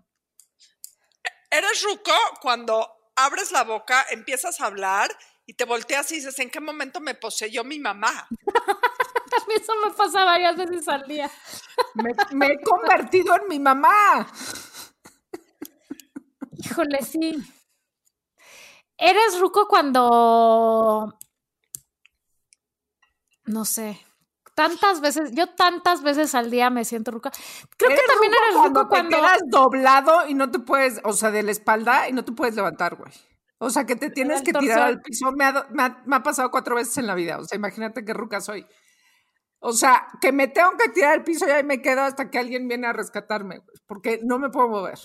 [1.51, 5.09] Eres ruco cuando abres la boca, empiezas a hablar
[5.47, 8.09] y te volteas y dices, ¿en qué momento me poseyó mi mamá?
[8.11, 8.29] A
[9.49, 11.31] mí eso me pasa varias veces al día.
[11.95, 14.27] Me, me he convertido en mi mamá.
[16.59, 17.43] Híjole, sí.
[19.07, 21.19] Eres ruco cuando.
[23.47, 24.01] No sé.
[24.55, 27.31] Tantas veces, yo tantas veces al día me siento ruca.
[27.77, 29.09] Creo que también ruco eres ruco cuando cuando.
[29.11, 32.33] te quedas doblado y no te puedes, o sea, de la espalda y no te
[32.33, 33.13] puedes levantar, güey.
[33.59, 35.33] O sea, que te tienes que tirar al piso.
[35.33, 37.39] Me ha, do- me ha- me ha pasado cuatro veces en la vida.
[37.39, 38.67] O sea, imagínate qué ruca soy.
[39.59, 42.39] O sea, que me tengo que tirar al piso y ahí me quedo hasta que
[42.39, 44.99] alguien viene a rescatarme, güey, porque no me puedo mover.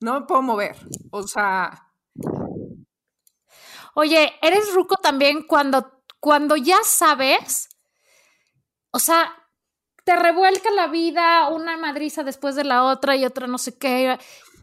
[0.00, 0.76] No me puedo mover.
[1.12, 1.91] O sea,
[3.94, 7.68] Oye, eres ruco también cuando, cuando ya sabes,
[8.90, 9.34] o sea,
[10.04, 14.18] te revuelca la vida una madriza después de la otra y otra no sé qué.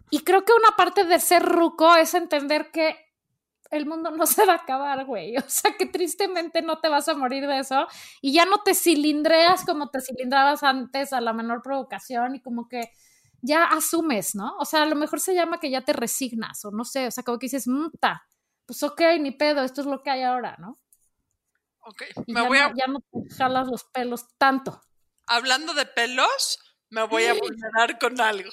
[0.10, 2.98] Y creo que una parte de ser ruco es entender que
[3.72, 5.38] el mundo no se va a acabar, güey.
[5.38, 7.88] O sea, que tristemente no te vas a morir de eso
[8.22, 12.68] y ya no te cilindreas como te cilindrabas antes a la menor provocación y como
[12.68, 12.92] que
[13.42, 14.56] ya asumes, ¿no?
[14.60, 17.12] O sea, a lo mejor se llama que ya te resignas o no sé, o
[17.12, 18.24] sea, como que dices, muta,
[18.70, 20.80] pues ok, ni pedo, esto es lo que hay ahora, ¿no?
[21.80, 24.80] Ok, Y me ya, voy a, ya no te jalas los pelos tanto.
[25.26, 26.60] hablando de pelos,
[26.92, 28.52] me voy a vulnerar con algo.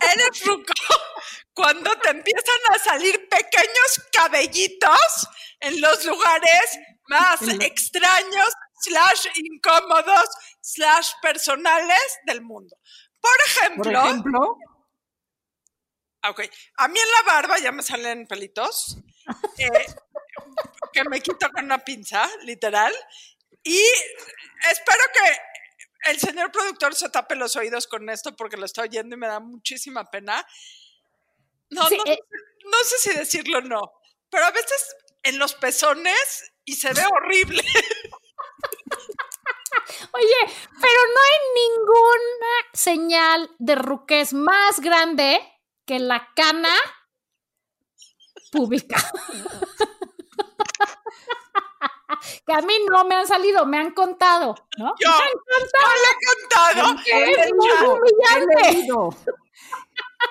[0.00, 0.72] Eres ruco
[1.54, 5.28] cuando te empiezan a salir pequeños cabellitos
[5.60, 10.28] en los lugares más extraños, slash incómodos,
[10.60, 12.76] slash personales del mundo.
[13.20, 13.30] Por
[13.76, 14.71] por ejemplo, ejemplo, Ah,
[16.28, 16.40] Ok,
[16.76, 18.96] a mí en la barba ya me salen pelitos
[19.58, 19.86] eh,
[20.92, 22.94] que me quito con una pinza, literal.
[23.64, 23.80] Y
[24.70, 29.16] espero que el señor productor se tape los oídos con esto porque lo está oyendo
[29.16, 30.46] y me da muchísima pena.
[31.70, 32.18] No, Sí, no, eh.
[32.64, 33.92] no sé si decirlo o no,
[34.30, 37.62] pero a veces en los pezones y se ve horrible.
[40.12, 45.40] Oye, pero no hay ninguna señal de ruquez más grande
[45.92, 46.72] que la cana
[48.50, 48.96] pública.
[52.46, 54.94] que a mí no me han salido, me han contado, ¿no?
[54.98, 56.96] Yo, yo le he contado.
[57.04, 58.88] Es muy humillante.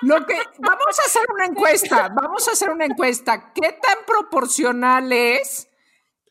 [0.00, 3.52] Lo que vamos a hacer una encuesta, vamos a hacer una encuesta.
[3.52, 5.68] ¿Qué tan proporcional es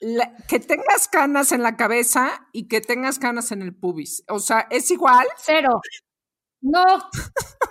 [0.02, 4.26] la- que tengas canas en la cabeza y que tengas canas en el pubis?
[4.28, 5.26] O sea, ¿es igual?
[5.38, 5.80] Cero.
[6.62, 7.10] No,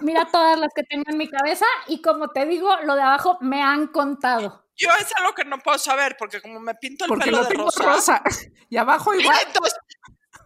[0.01, 3.39] mira todas las que tengo en mi cabeza y como te digo, lo de abajo
[3.41, 4.67] me han contado.
[4.77, 7.45] Yo es algo que no puedo saber porque como me pinto el Porque pelo lo
[7.45, 8.23] de tengo rosa, rosa.
[8.69, 9.39] Y abajo igual.
[9.47, 9.79] Entonces,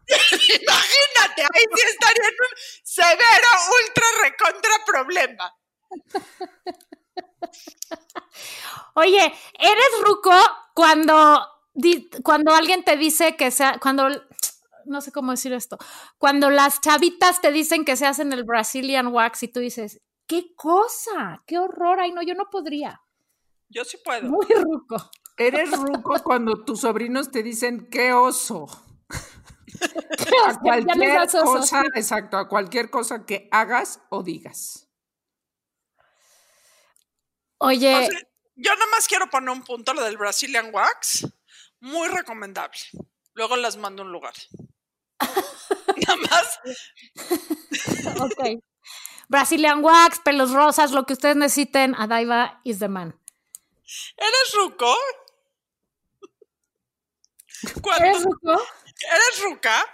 [0.62, 3.48] imagínate, ahí sí estaría en un severo,
[3.80, 5.54] ultra, recontra problema.
[8.94, 10.32] Oye, eres ruco
[10.74, 11.46] cuando,
[12.22, 14.08] cuando alguien te dice que sea, cuando,
[14.86, 15.78] no sé cómo decir esto,
[16.18, 20.54] cuando las chavitas te dicen que se hacen el Brazilian wax y tú dices, qué
[20.54, 23.00] cosa, qué horror, ay no, yo no podría.
[23.68, 24.28] Yo sí puedo.
[24.28, 25.10] Muy ruco.
[25.36, 28.66] Eres ruco cuando tus sobrinos te dicen qué oso.
[30.46, 31.88] A cualquier oso, cosa, sí.
[31.96, 34.88] exacto, a cualquier cosa que hagas o digas.
[37.58, 38.20] Oye, O sea,
[38.56, 41.26] yo nada más quiero poner un punto, lo del Brazilian Wax.
[41.80, 42.78] Muy recomendable.
[43.34, 44.34] Luego las mando a un lugar.
[46.06, 46.60] nada más.
[48.20, 48.62] ok.
[49.28, 53.18] Brazilian wax, pelos rosas, lo que ustedes necesiten, Adaiva is the man.
[54.16, 54.94] ¿Eres ruco?
[57.80, 58.52] Cuando, ¿Eres ruco?
[58.52, 59.86] eres ruca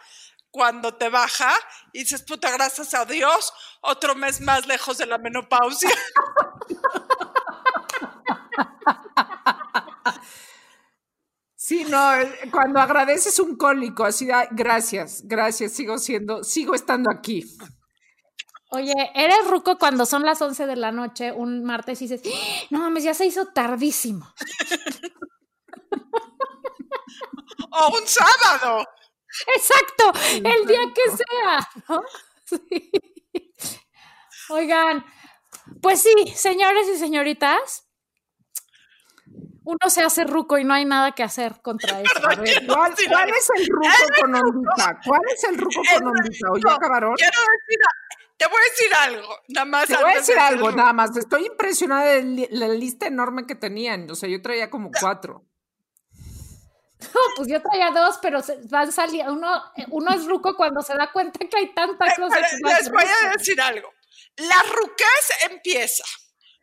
[0.51, 1.53] cuando te baja
[1.93, 5.91] y dices, puta, gracias a Dios, otro mes más lejos de la menopausia.
[11.71, 12.11] Sí, no,
[12.51, 17.45] cuando agradeces un cólico, así, "Ay, gracias, gracias, sigo siendo, sigo estando aquí.
[18.71, 22.65] Oye, eres ruco cuando son las 11 de la noche, un martes, y dices, "¡Ah!
[22.71, 24.27] no mames, ya se hizo tardísimo.
[27.71, 28.85] o un sábado.
[29.55, 32.03] Exacto, el día que sea, ¿no?
[32.47, 32.91] Sí.
[34.49, 35.05] Oigan,
[35.81, 37.89] pues sí, señores y señoritas,
[39.65, 42.13] uno se hace ruco y no hay nada que hacer contra eso.
[42.27, 43.89] A ver, ¿Cuál, es el ruco
[44.21, 45.01] con ondita?
[45.05, 46.49] ¿Cuál es el ruco con ondita?
[46.53, 47.15] ¿O ya acabaron?
[47.15, 47.79] Quiero decir,
[48.37, 49.87] te voy a decir algo, nada más.
[49.87, 51.17] Te voy a de decir algo, nada más.
[51.17, 54.11] Estoy impresionada de la lista enorme que tenían.
[54.11, 55.45] O sea, yo traía como cuatro.
[57.15, 59.33] No, pues yo traía dos, pero se van saliendo.
[59.33, 59.49] Uno,
[59.89, 62.37] uno es ruco cuando se da cuenta que hay tanta Eh, cosa.
[62.37, 63.89] pero que no es les voy a decir algo.
[64.37, 66.05] La ruquez empieza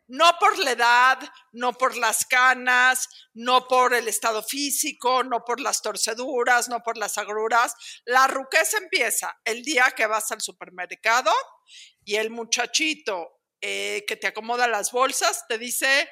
[0.08, 1.18] no por la edad,
[1.52, 6.96] no por las canas, no por el estado físico, no por las torceduras, no por
[6.96, 7.74] las agruras.
[8.04, 11.30] La ruquez empieza el día que vas al supermercado
[12.04, 16.08] y el muchachito eh, que te acomoda las bolsas te dice,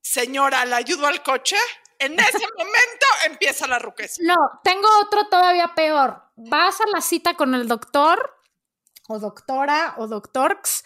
[0.00, 1.56] señora, ¿le ayudo al coche?
[1.98, 4.16] En ese momento empieza la ruquez.
[4.20, 6.22] No, tengo otro todavía peor.
[6.36, 8.36] Vas a la cita con el doctor,
[9.08, 10.84] o doctora, o doctorx,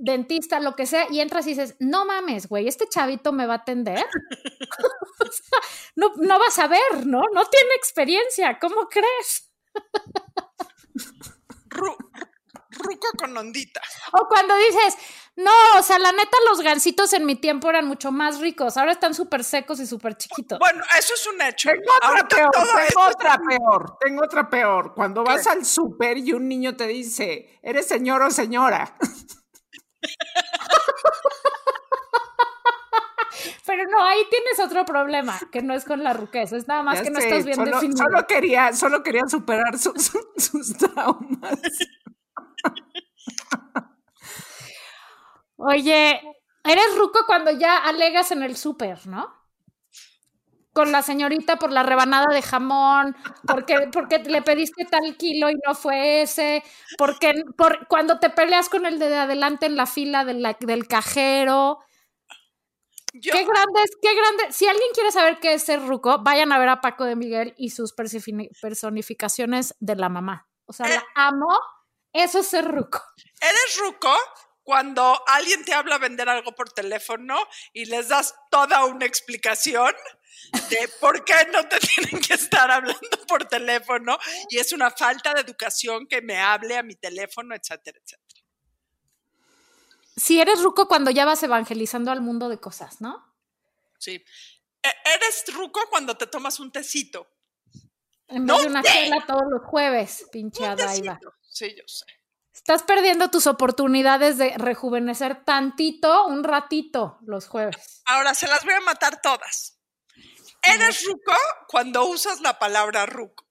[0.00, 3.54] dentista, lo que sea, y entras y dices, no mames, güey, este chavito me va
[3.54, 4.04] a atender.
[5.22, 5.58] O sea,
[5.96, 7.20] no, no vas a ver, ¿no?
[7.34, 9.52] No tiene experiencia, ¿cómo crees?
[11.68, 11.96] Ru-
[12.70, 13.80] ruco con ondita.
[14.12, 14.96] O cuando dices,
[15.36, 18.92] no, o sea, la neta, los gansitos en mi tiempo eran mucho más ricos, ahora
[18.92, 20.58] están súper secos y súper chiquitos.
[20.58, 21.68] Bueno, eso es un hecho.
[21.70, 24.94] Tengo otra peor, todo tengo esto- otra peor, tengo otra peor.
[24.94, 28.96] Cuando vas al súper y un niño te dice, ¿eres señor o señora?
[33.70, 36.96] Pero no, ahí tienes otro problema, que no es con la ruquez, es nada más
[36.98, 37.98] Ya que no sé, estás bien solo, definido.
[38.04, 41.60] solo quería, solo quería superar su- su- sus traumas.
[45.56, 46.20] Oye,
[46.64, 49.32] eres ruco cuando ya alegas en el súper, ¿no?
[50.72, 53.16] Con la señorita por la rebanada de jamón,
[53.46, 56.62] porque, porque le pediste tal kilo y no fue ese,
[56.96, 60.86] porque por, cuando te peleas con el de adelante en la fila de la- del
[60.86, 61.80] cajero.
[63.12, 64.52] Yo- Qué grande es, qué grande.
[64.52, 67.54] Si alguien quiere saber qué es ser ruco, vayan a ver a Paco de Miguel
[67.56, 67.92] y sus
[68.60, 70.48] personificaciones de la mamá.
[70.66, 71.48] O sea, la amo.
[72.12, 73.02] Eso es ser ruco.
[73.40, 74.12] ¿Eres ruco
[74.62, 77.36] cuando alguien te habla a vender algo por teléfono
[77.72, 79.92] y les das toda una explicación
[80.68, 81.78] de por qué no te
[82.14, 86.76] tienen que estar hablando por teléfono y es una falta de educación que me hable
[86.76, 88.39] a mi teléfono, etcétera, etcétera?
[90.20, 93.24] Si eres ruco cuando ya vas evangelizando al mundo de cosas, ¿no?
[93.98, 94.22] Sí.
[94.82, 97.26] E- ¿Eres ruco cuando te tomas un tecito?
[98.28, 101.34] En ¡No vez de una chela todos los jueves, pinche tecito.
[101.48, 102.04] Sí, yo sé.
[102.52, 108.02] Estás perdiendo tus oportunidades de rejuvenecer tantito, un ratito, los jueves.
[108.04, 109.78] Ahora se las voy a matar todas.
[110.62, 111.32] ¿Eres ruco
[111.68, 113.46] cuando usas la palabra ruco?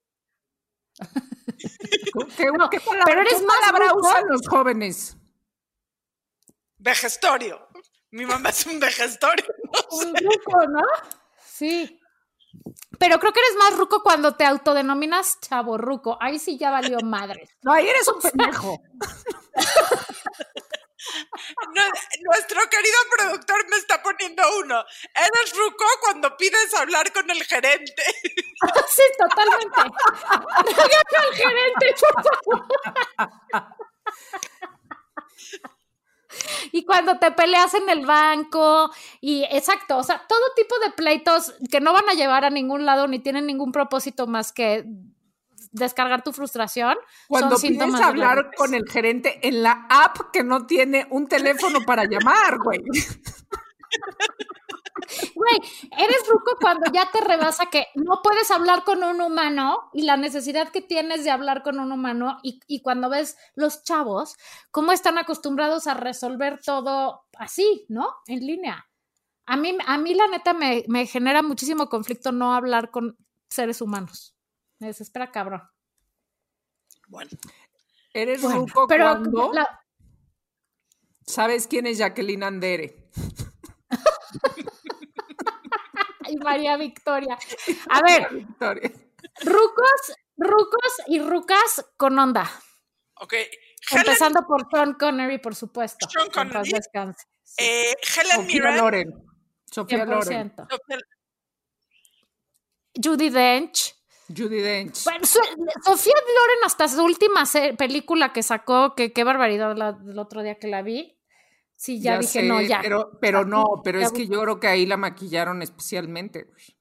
[2.38, 4.08] ¿Qué, No, qué palabra, pero eres qué más palabra ruco.
[4.08, 5.18] usan los jóvenes?
[6.80, 7.68] Vejestorio.
[8.12, 9.46] Mi mamá es un vejestorio.
[9.92, 10.82] Un ruco, ¿no?
[11.46, 12.00] Sí.
[12.98, 16.18] Pero creo que eres más ruco cuando te autodenominas chavo ruco.
[16.20, 17.48] Ahí sí ya valió madre.
[17.62, 18.82] No, ahí eres un pendejo.
[21.74, 21.92] No-
[22.24, 24.84] nuestro querido productor me está poniendo uno.
[25.16, 28.04] Eres ruco cuando pides hablar con el gerente.
[28.90, 29.82] Sí, totalmente.
[31.18, 32.68] Al gerente, por favor.
[36.72, 41.56] Y cuando te peleas en el banco, y exacto, o sea, todo tipo de pleitos
[41.70, 44.86] que no van a llevar a ningún lado ni tienen ningún propósito más que
[45.72, 46.98] descargar tu frustración.
[47.28, 50.66] Cuando son pides síntomas de la hablar con el gerente en la app que no
[50.66, 52.82] tiene un teléfono para llamar, güey.
[55.36, 55.60] Güey,
[55.98, 60.18] eres ruco cuando ya te rebasa que no puedes hablar con un humano y la
[60.18, 64.36] necesidad que tienes de hablar con un humano y, y cuando ves los chavos,
[64.72, 68.08] cómo están acostumbrados a resolver todo así, ¿no?
[68.28, 68.86] En línea.
[69.46, 73.18] A mí, a mí la neta me, me genera muchísimo conflicto no hablar con
[73.50, 74.36] seres humanos.
[74.80, 75.62] Me desespera cabrón.
[77.08, 77.32] Bueno,
[78.14, 79.80] Eres Bueno, ruco pero cuando la-
[81.26, 83.10] sabes quién es Jacqueline Andere.
[86.30, 87.38] ay, María Victoria.
[87.90, 88.92] A ver, Victoria.
[89.42, 92.50] rucos, rucos y rucas con onda.
[93.16, 93.34] ok.
[93.34, 96.08] Helen, Empezando por Sean Connery, por supuesto.
[96.10, 96.72] Sean Connery.
[96.72, 97.26] descanse.
[97.58, 98.78] Eh, Helen Sofía Mirren.
[98.78, 99.14] Loren.
[99.66, 100.54] Sofía Loren.
[100.56, 100.68] 100%.
[100.70, 100.98] Sofía-
[103.02, 103.96] Judy Dench.
[104.28, 105.04] Judy Dench.
[105.06, 105.40] Bueno, su-
[105.84, 107.44] Sofía Loren hasta su última
[107.78, 111.19] película que sacó, que qué barbaridad la- el otro día que la vi.
[111.80, 112.82] Sí, ya, dije, sé, no, ya.
[112.82, 116.44] Pero, pero no, pero Ya es que yo creo que ahí la maquillaron especialmente.
[116.44, 116.78] güey.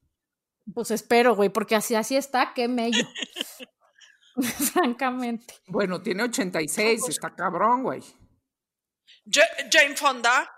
[0.75, 3.07] Pues espero, güey, porque así, así está, qué mello.
[4.73, 5.55] Francamente.
[5.69, 8.03] Bueno, tiene 86, está cabrón, güey.
[9.31, 10.51] Ja- Jane Fonda.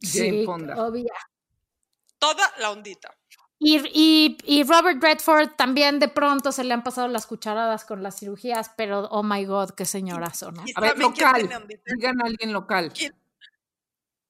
[0.00, 0.84] Jane sí, Fonda.
[0.84, 1.12] obvia.
[2.18, 3.16] Toda la ondita.
[3.60, 8.02] Y, y, y Robert Redford también de pronto se le han pasado las cucharadas con
[8.02, 10.62] las cirugías, pero oh my god, qué señorazo, ¿no?
[10.74, 11.68] A ver, ¿saben quién local.
[11.86, 12.92] Digan a alguien local.
[12.92, 13.14] ¿Quién?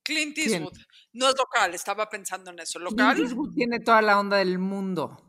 [0.06, 0.62] Clint ¿Quién?
[0.62, 0.78] Eastwood.
[1.14, 2.78] No es local, estaba pensando en eso.
[2.78, 3.20] Clint ¿Local?
[3.20, 5.20] Eastwood tiene toda la onda del mundo.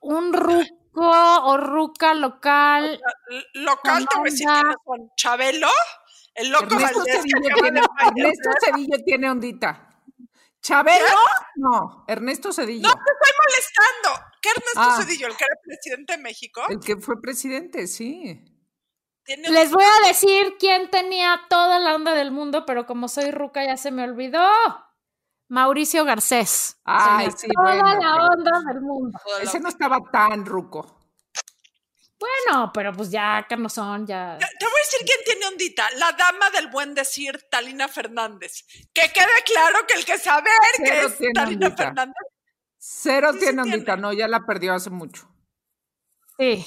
[0.00, 3.00] Un ruco o ruca local.
[3.54, 4.48] Local, te voy a decir
[4.84, 5.10] son.
[5.16, 5.68] Chabelo,
[6.34, 7.80] el loco Ernesto Valdés que Cedillo, tiene.
[8.06, 9.82] Ernesto Cedillo tiene ondita.
[10.62, 11.06] ¿Chabelo?
[11.56, 12.88] No, Ernesto Cedillo.
[12.88, 14.26] No te estoy molestando.
[14.40, 14.96] ¿Qué Ernesto Ah.
[15.02, 16.62] Cedillo, el que era presidente de México?
[16.68, 18.44] El que fue presidente, sí.
[19.26, 23.30] Tiene Les voy a decir quién tenía toda la onda del mundo, pero como soy
[23.32, 24.48] ruca ya se me olvidó.
[25.48, 26.78] Mauricio Garcés.
[26.84, 29.18] Ay, sí, toda bueno, la pero- onda del mundo.
[29.42, 30.92] Ese no estaba tan ruco.
[32.18, 34.38] Bueno, pero pues ya son ya.
[34.38, 35.84] Te, te voy a decir quién tiene ondita.
[35.98, 38.64] La dama del buen decir, Talina Fernández.
[38.94, 41.84] Que quede claro que el que saber que Cero es tiene Talina ondita.
[41.84, 42.14] Fernández.
[42.78, 44.02] Cero Sí, sí tiene ondita, tiene.
[44.02, 45.28] no, ya la perdió hace mucho.
[46.38, 46.66] Sí,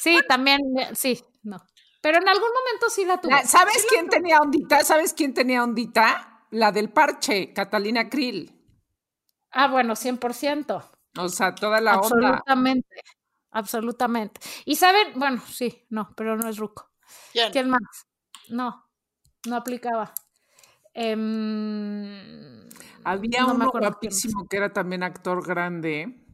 [0.00, 1.58] sí, también, eh, sí, no.
[2.06, 3.32] Pero en algún momento sí la tuvo.
[3.32, 4.84] La- ¿Sabes quién tenía ondita?
[4.84, 6.46] ¿Sabes quién tenía ondita?
[6.52, 8.54] La del parche, Catalina Krill.
[9.50, 10.88] Ah, bueno, 100%.
[11.18, 12.06] O sea, toda la onda.
[12.06, 13.02] absolutamente.
[13.50, 14.40] Absolutamente.
[14.66, 16.92] Y saben, bueno, sí, no, pero no es Ruco.
[17.32, 17.50] ¿Quién?
[17.50, 17.80] ¿Quién más?
[18.50, 18.84] No,
[19.48, 20.14] no aplicaba.
[20.94, 22.68] Em,
[23.02, 26.24] Había no uno guapísimo que era también actor grande.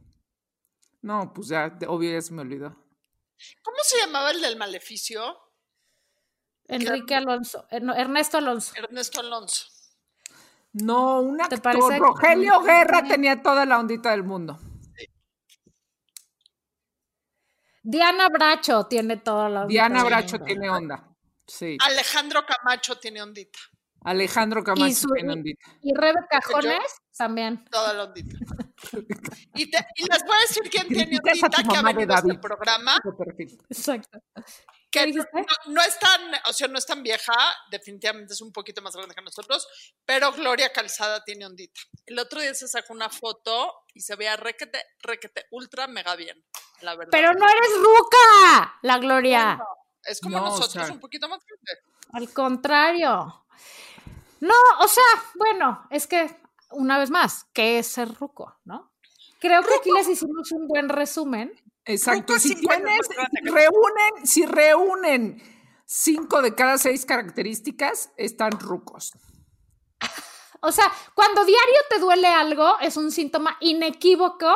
[1.01, 2.75] No, pues ya, obvio ya se me olvidó.
[3.63, 5.35] ¿Cómo se llamaba el del maleficio?
[6.67, 8.73] Enrique Alonso, eh, Ernesto Alonso.
[8.75, 9.67] Ernesto Alonso.
[10.73, 11.61] No, un ¿Te actor.
[11.61, 11.99] parece?
[11.99, 14.59] Rogelio Guerra tenía toda la ondita del mundo.
[17.83, 21.09] Diana Bracho tiene toda la Diana del Bracho tiene onda.
[21.45, 21.77] Sí.
[21.81, 23.59] Alejandro Camacho tiene ondita.
[24.05, 25.71] Alejandro Camacho Y su- tiene ondita.
[25.81, 27.65] Y Rebeca Jones también.
[27.65, 28.37] Toda la ondita.
[29.55, 32.33] Y, te- y les voy a decir quién tiene ondita que ha venido a este
[32.37, 32.97] programa.
[33.69, 34.19] Exacto.
[34.93, 35.41] Que ¿Qué no, dijiste?
[35.65, 37.33] no- no es tan, o sea, no es tan vieja,
[37.71, 39.67] definitivamente es un poquito más grande que nosotros,
[40.05, 41.81] pero Gloria Calzada tiene ondita.
[42.05, 46.45] El otro día se sacó una foto y se veía requete, requete, ultra mega bien,
[46.81, 47.09] la verdad.
[47.11, 49.55] Pero no eres ruca, la Gloria.
[49.55, 49.65] Bueno,
[50.03, 51.81] es como No, o nosotros, sea- un poquito más grande.
[52.13, 53.45] Al contrario.
[54.41, 55.03] No, o sea,
[55.35, 56.29] bueno, es que
[56.69, 58.91] una vez más, ¿qué es ser ruco, no?
[59.39, 61.51] Creo que aquí les hicimos un buen resumen.
[61.85, 62.39] Exacto.
[62.39, 63.07] Si 50 tienes,
[63.43, 65.41] reúnen, si reúnen
[65.85, 69.11] cinco de cada seis características, están rucos.
[70.61, 74.55] O sea, cuando diario te duele algo, es un síntoma inequívoco.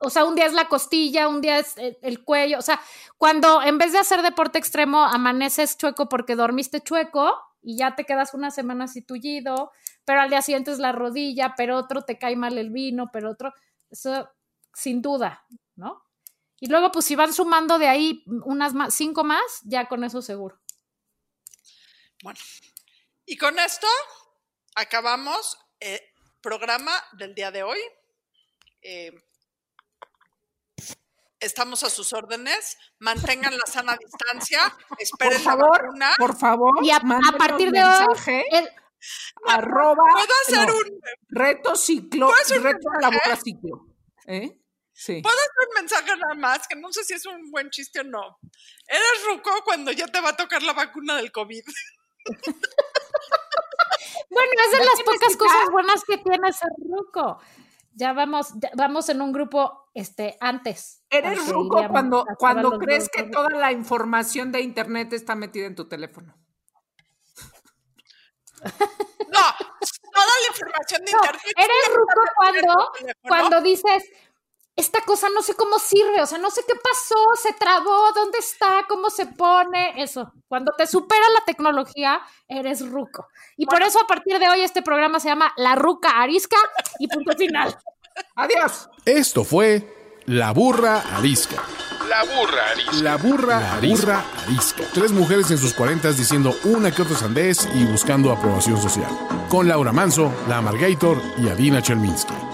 [0.00, 2.58] O sea, un día es la costilla, un día es el, el cuello.
[2.58, 2.80] O sea,
[3.18, 8.04] cuando en vez de hacer deporte extremo, amaneces chueco porque dormiste chueco y ya te
[8.04, 9.70] quedas una semana así tullido,
[10.04, 13.30] pero al día siguiente es la rodilla, pero otro te cae mal el vino, pero
[13.30, 13.52] otro.
[13.90, 14.28] Eso,
[14.72, 15.44] sin duda,
[15.76, 16.03] ¿no?
[16.64, 20.22] Y luego, pues, si van sumando de ahí unas más, cinco más, ya con eso
[20.22, 20.58] seguro.
[22.22, 22.40] Bueno,
[23.26, 23.86] y con esto
[24.74, 26.00] acabamos el
[26.40, 27.78] programa del día de hoy.
[28.80, 29.12] Eh,
[31.38, 32.78] estamos a sus órdenes.
[32.98, 34.74] Mantengan la sana distancia.
[34.88, 36.14] Por Esperen la favor, vacuna.
[36.16, 37.00] por favor, Y a,
[37.36, 38.70] partir de hoy, el-
[39.46, 43.86] arroba, ¿Puedo hacer no, un reto ciclo, ¿Puedo hacer un reto a la boca ciclo.
[44.26, 44.58] ¿Eh?
[44.96, 45.20] Sí.
[45.22, 46.68] ¿Puedo hacer un mensaje nada más?
[46.68, 48.38] Que no sé si es un buen chiste o no.
[48.86, 51.62] Eres ruco cuando ya te va a tocar la vacuna del COVID.
[54.30, 57.40] Bueno, es de las pocas cosas buenas que tiene ser ruco.
[57.92, 61.02] Ya vamos, ya vamos en un grupo este antes.
[61.10, 65.88] Eres ruco cuando, cuando crees que toda la información de internet está metida en tu
[65.88, 66.34] teléfono.
[68.62, 69.40] No,
[70.12, 71.54] toda la información de No, internet.
[71.56, 73.28] eres ruco cuando, teléfono.
[73.28, 74.04] cuando dices,
[74.76, 78.38] esta cosa no sé cómo sirve, o sea, no sé qué pasó, se trabó, dónde
[78.38, 80.32] está, cómo se pone, eso.
[80.48, 83.28] Cuando te supera la tecnología, eres ruco.
[83.56, 86.56] Y por eso a partir de hoy este programa se llama La Ruca Arisca
[86.98, 87.76] y punto final.
[88.34, 88.88] Adiós.
[89.04, 91.62] Esto fue La Burra Arisca.
[92.08, 93.02] La burra arisca.
[93.02, 94.24] La burra arisca.
[94.46, 94.84] arisca.
[94.92, 99.10] Tres mujeres en sus cuarentas diciendo una que otra sandez y buscando aprobación social.
[99.48, 102.53] Con Laura Manso, La Amargator y Adina Chelminsky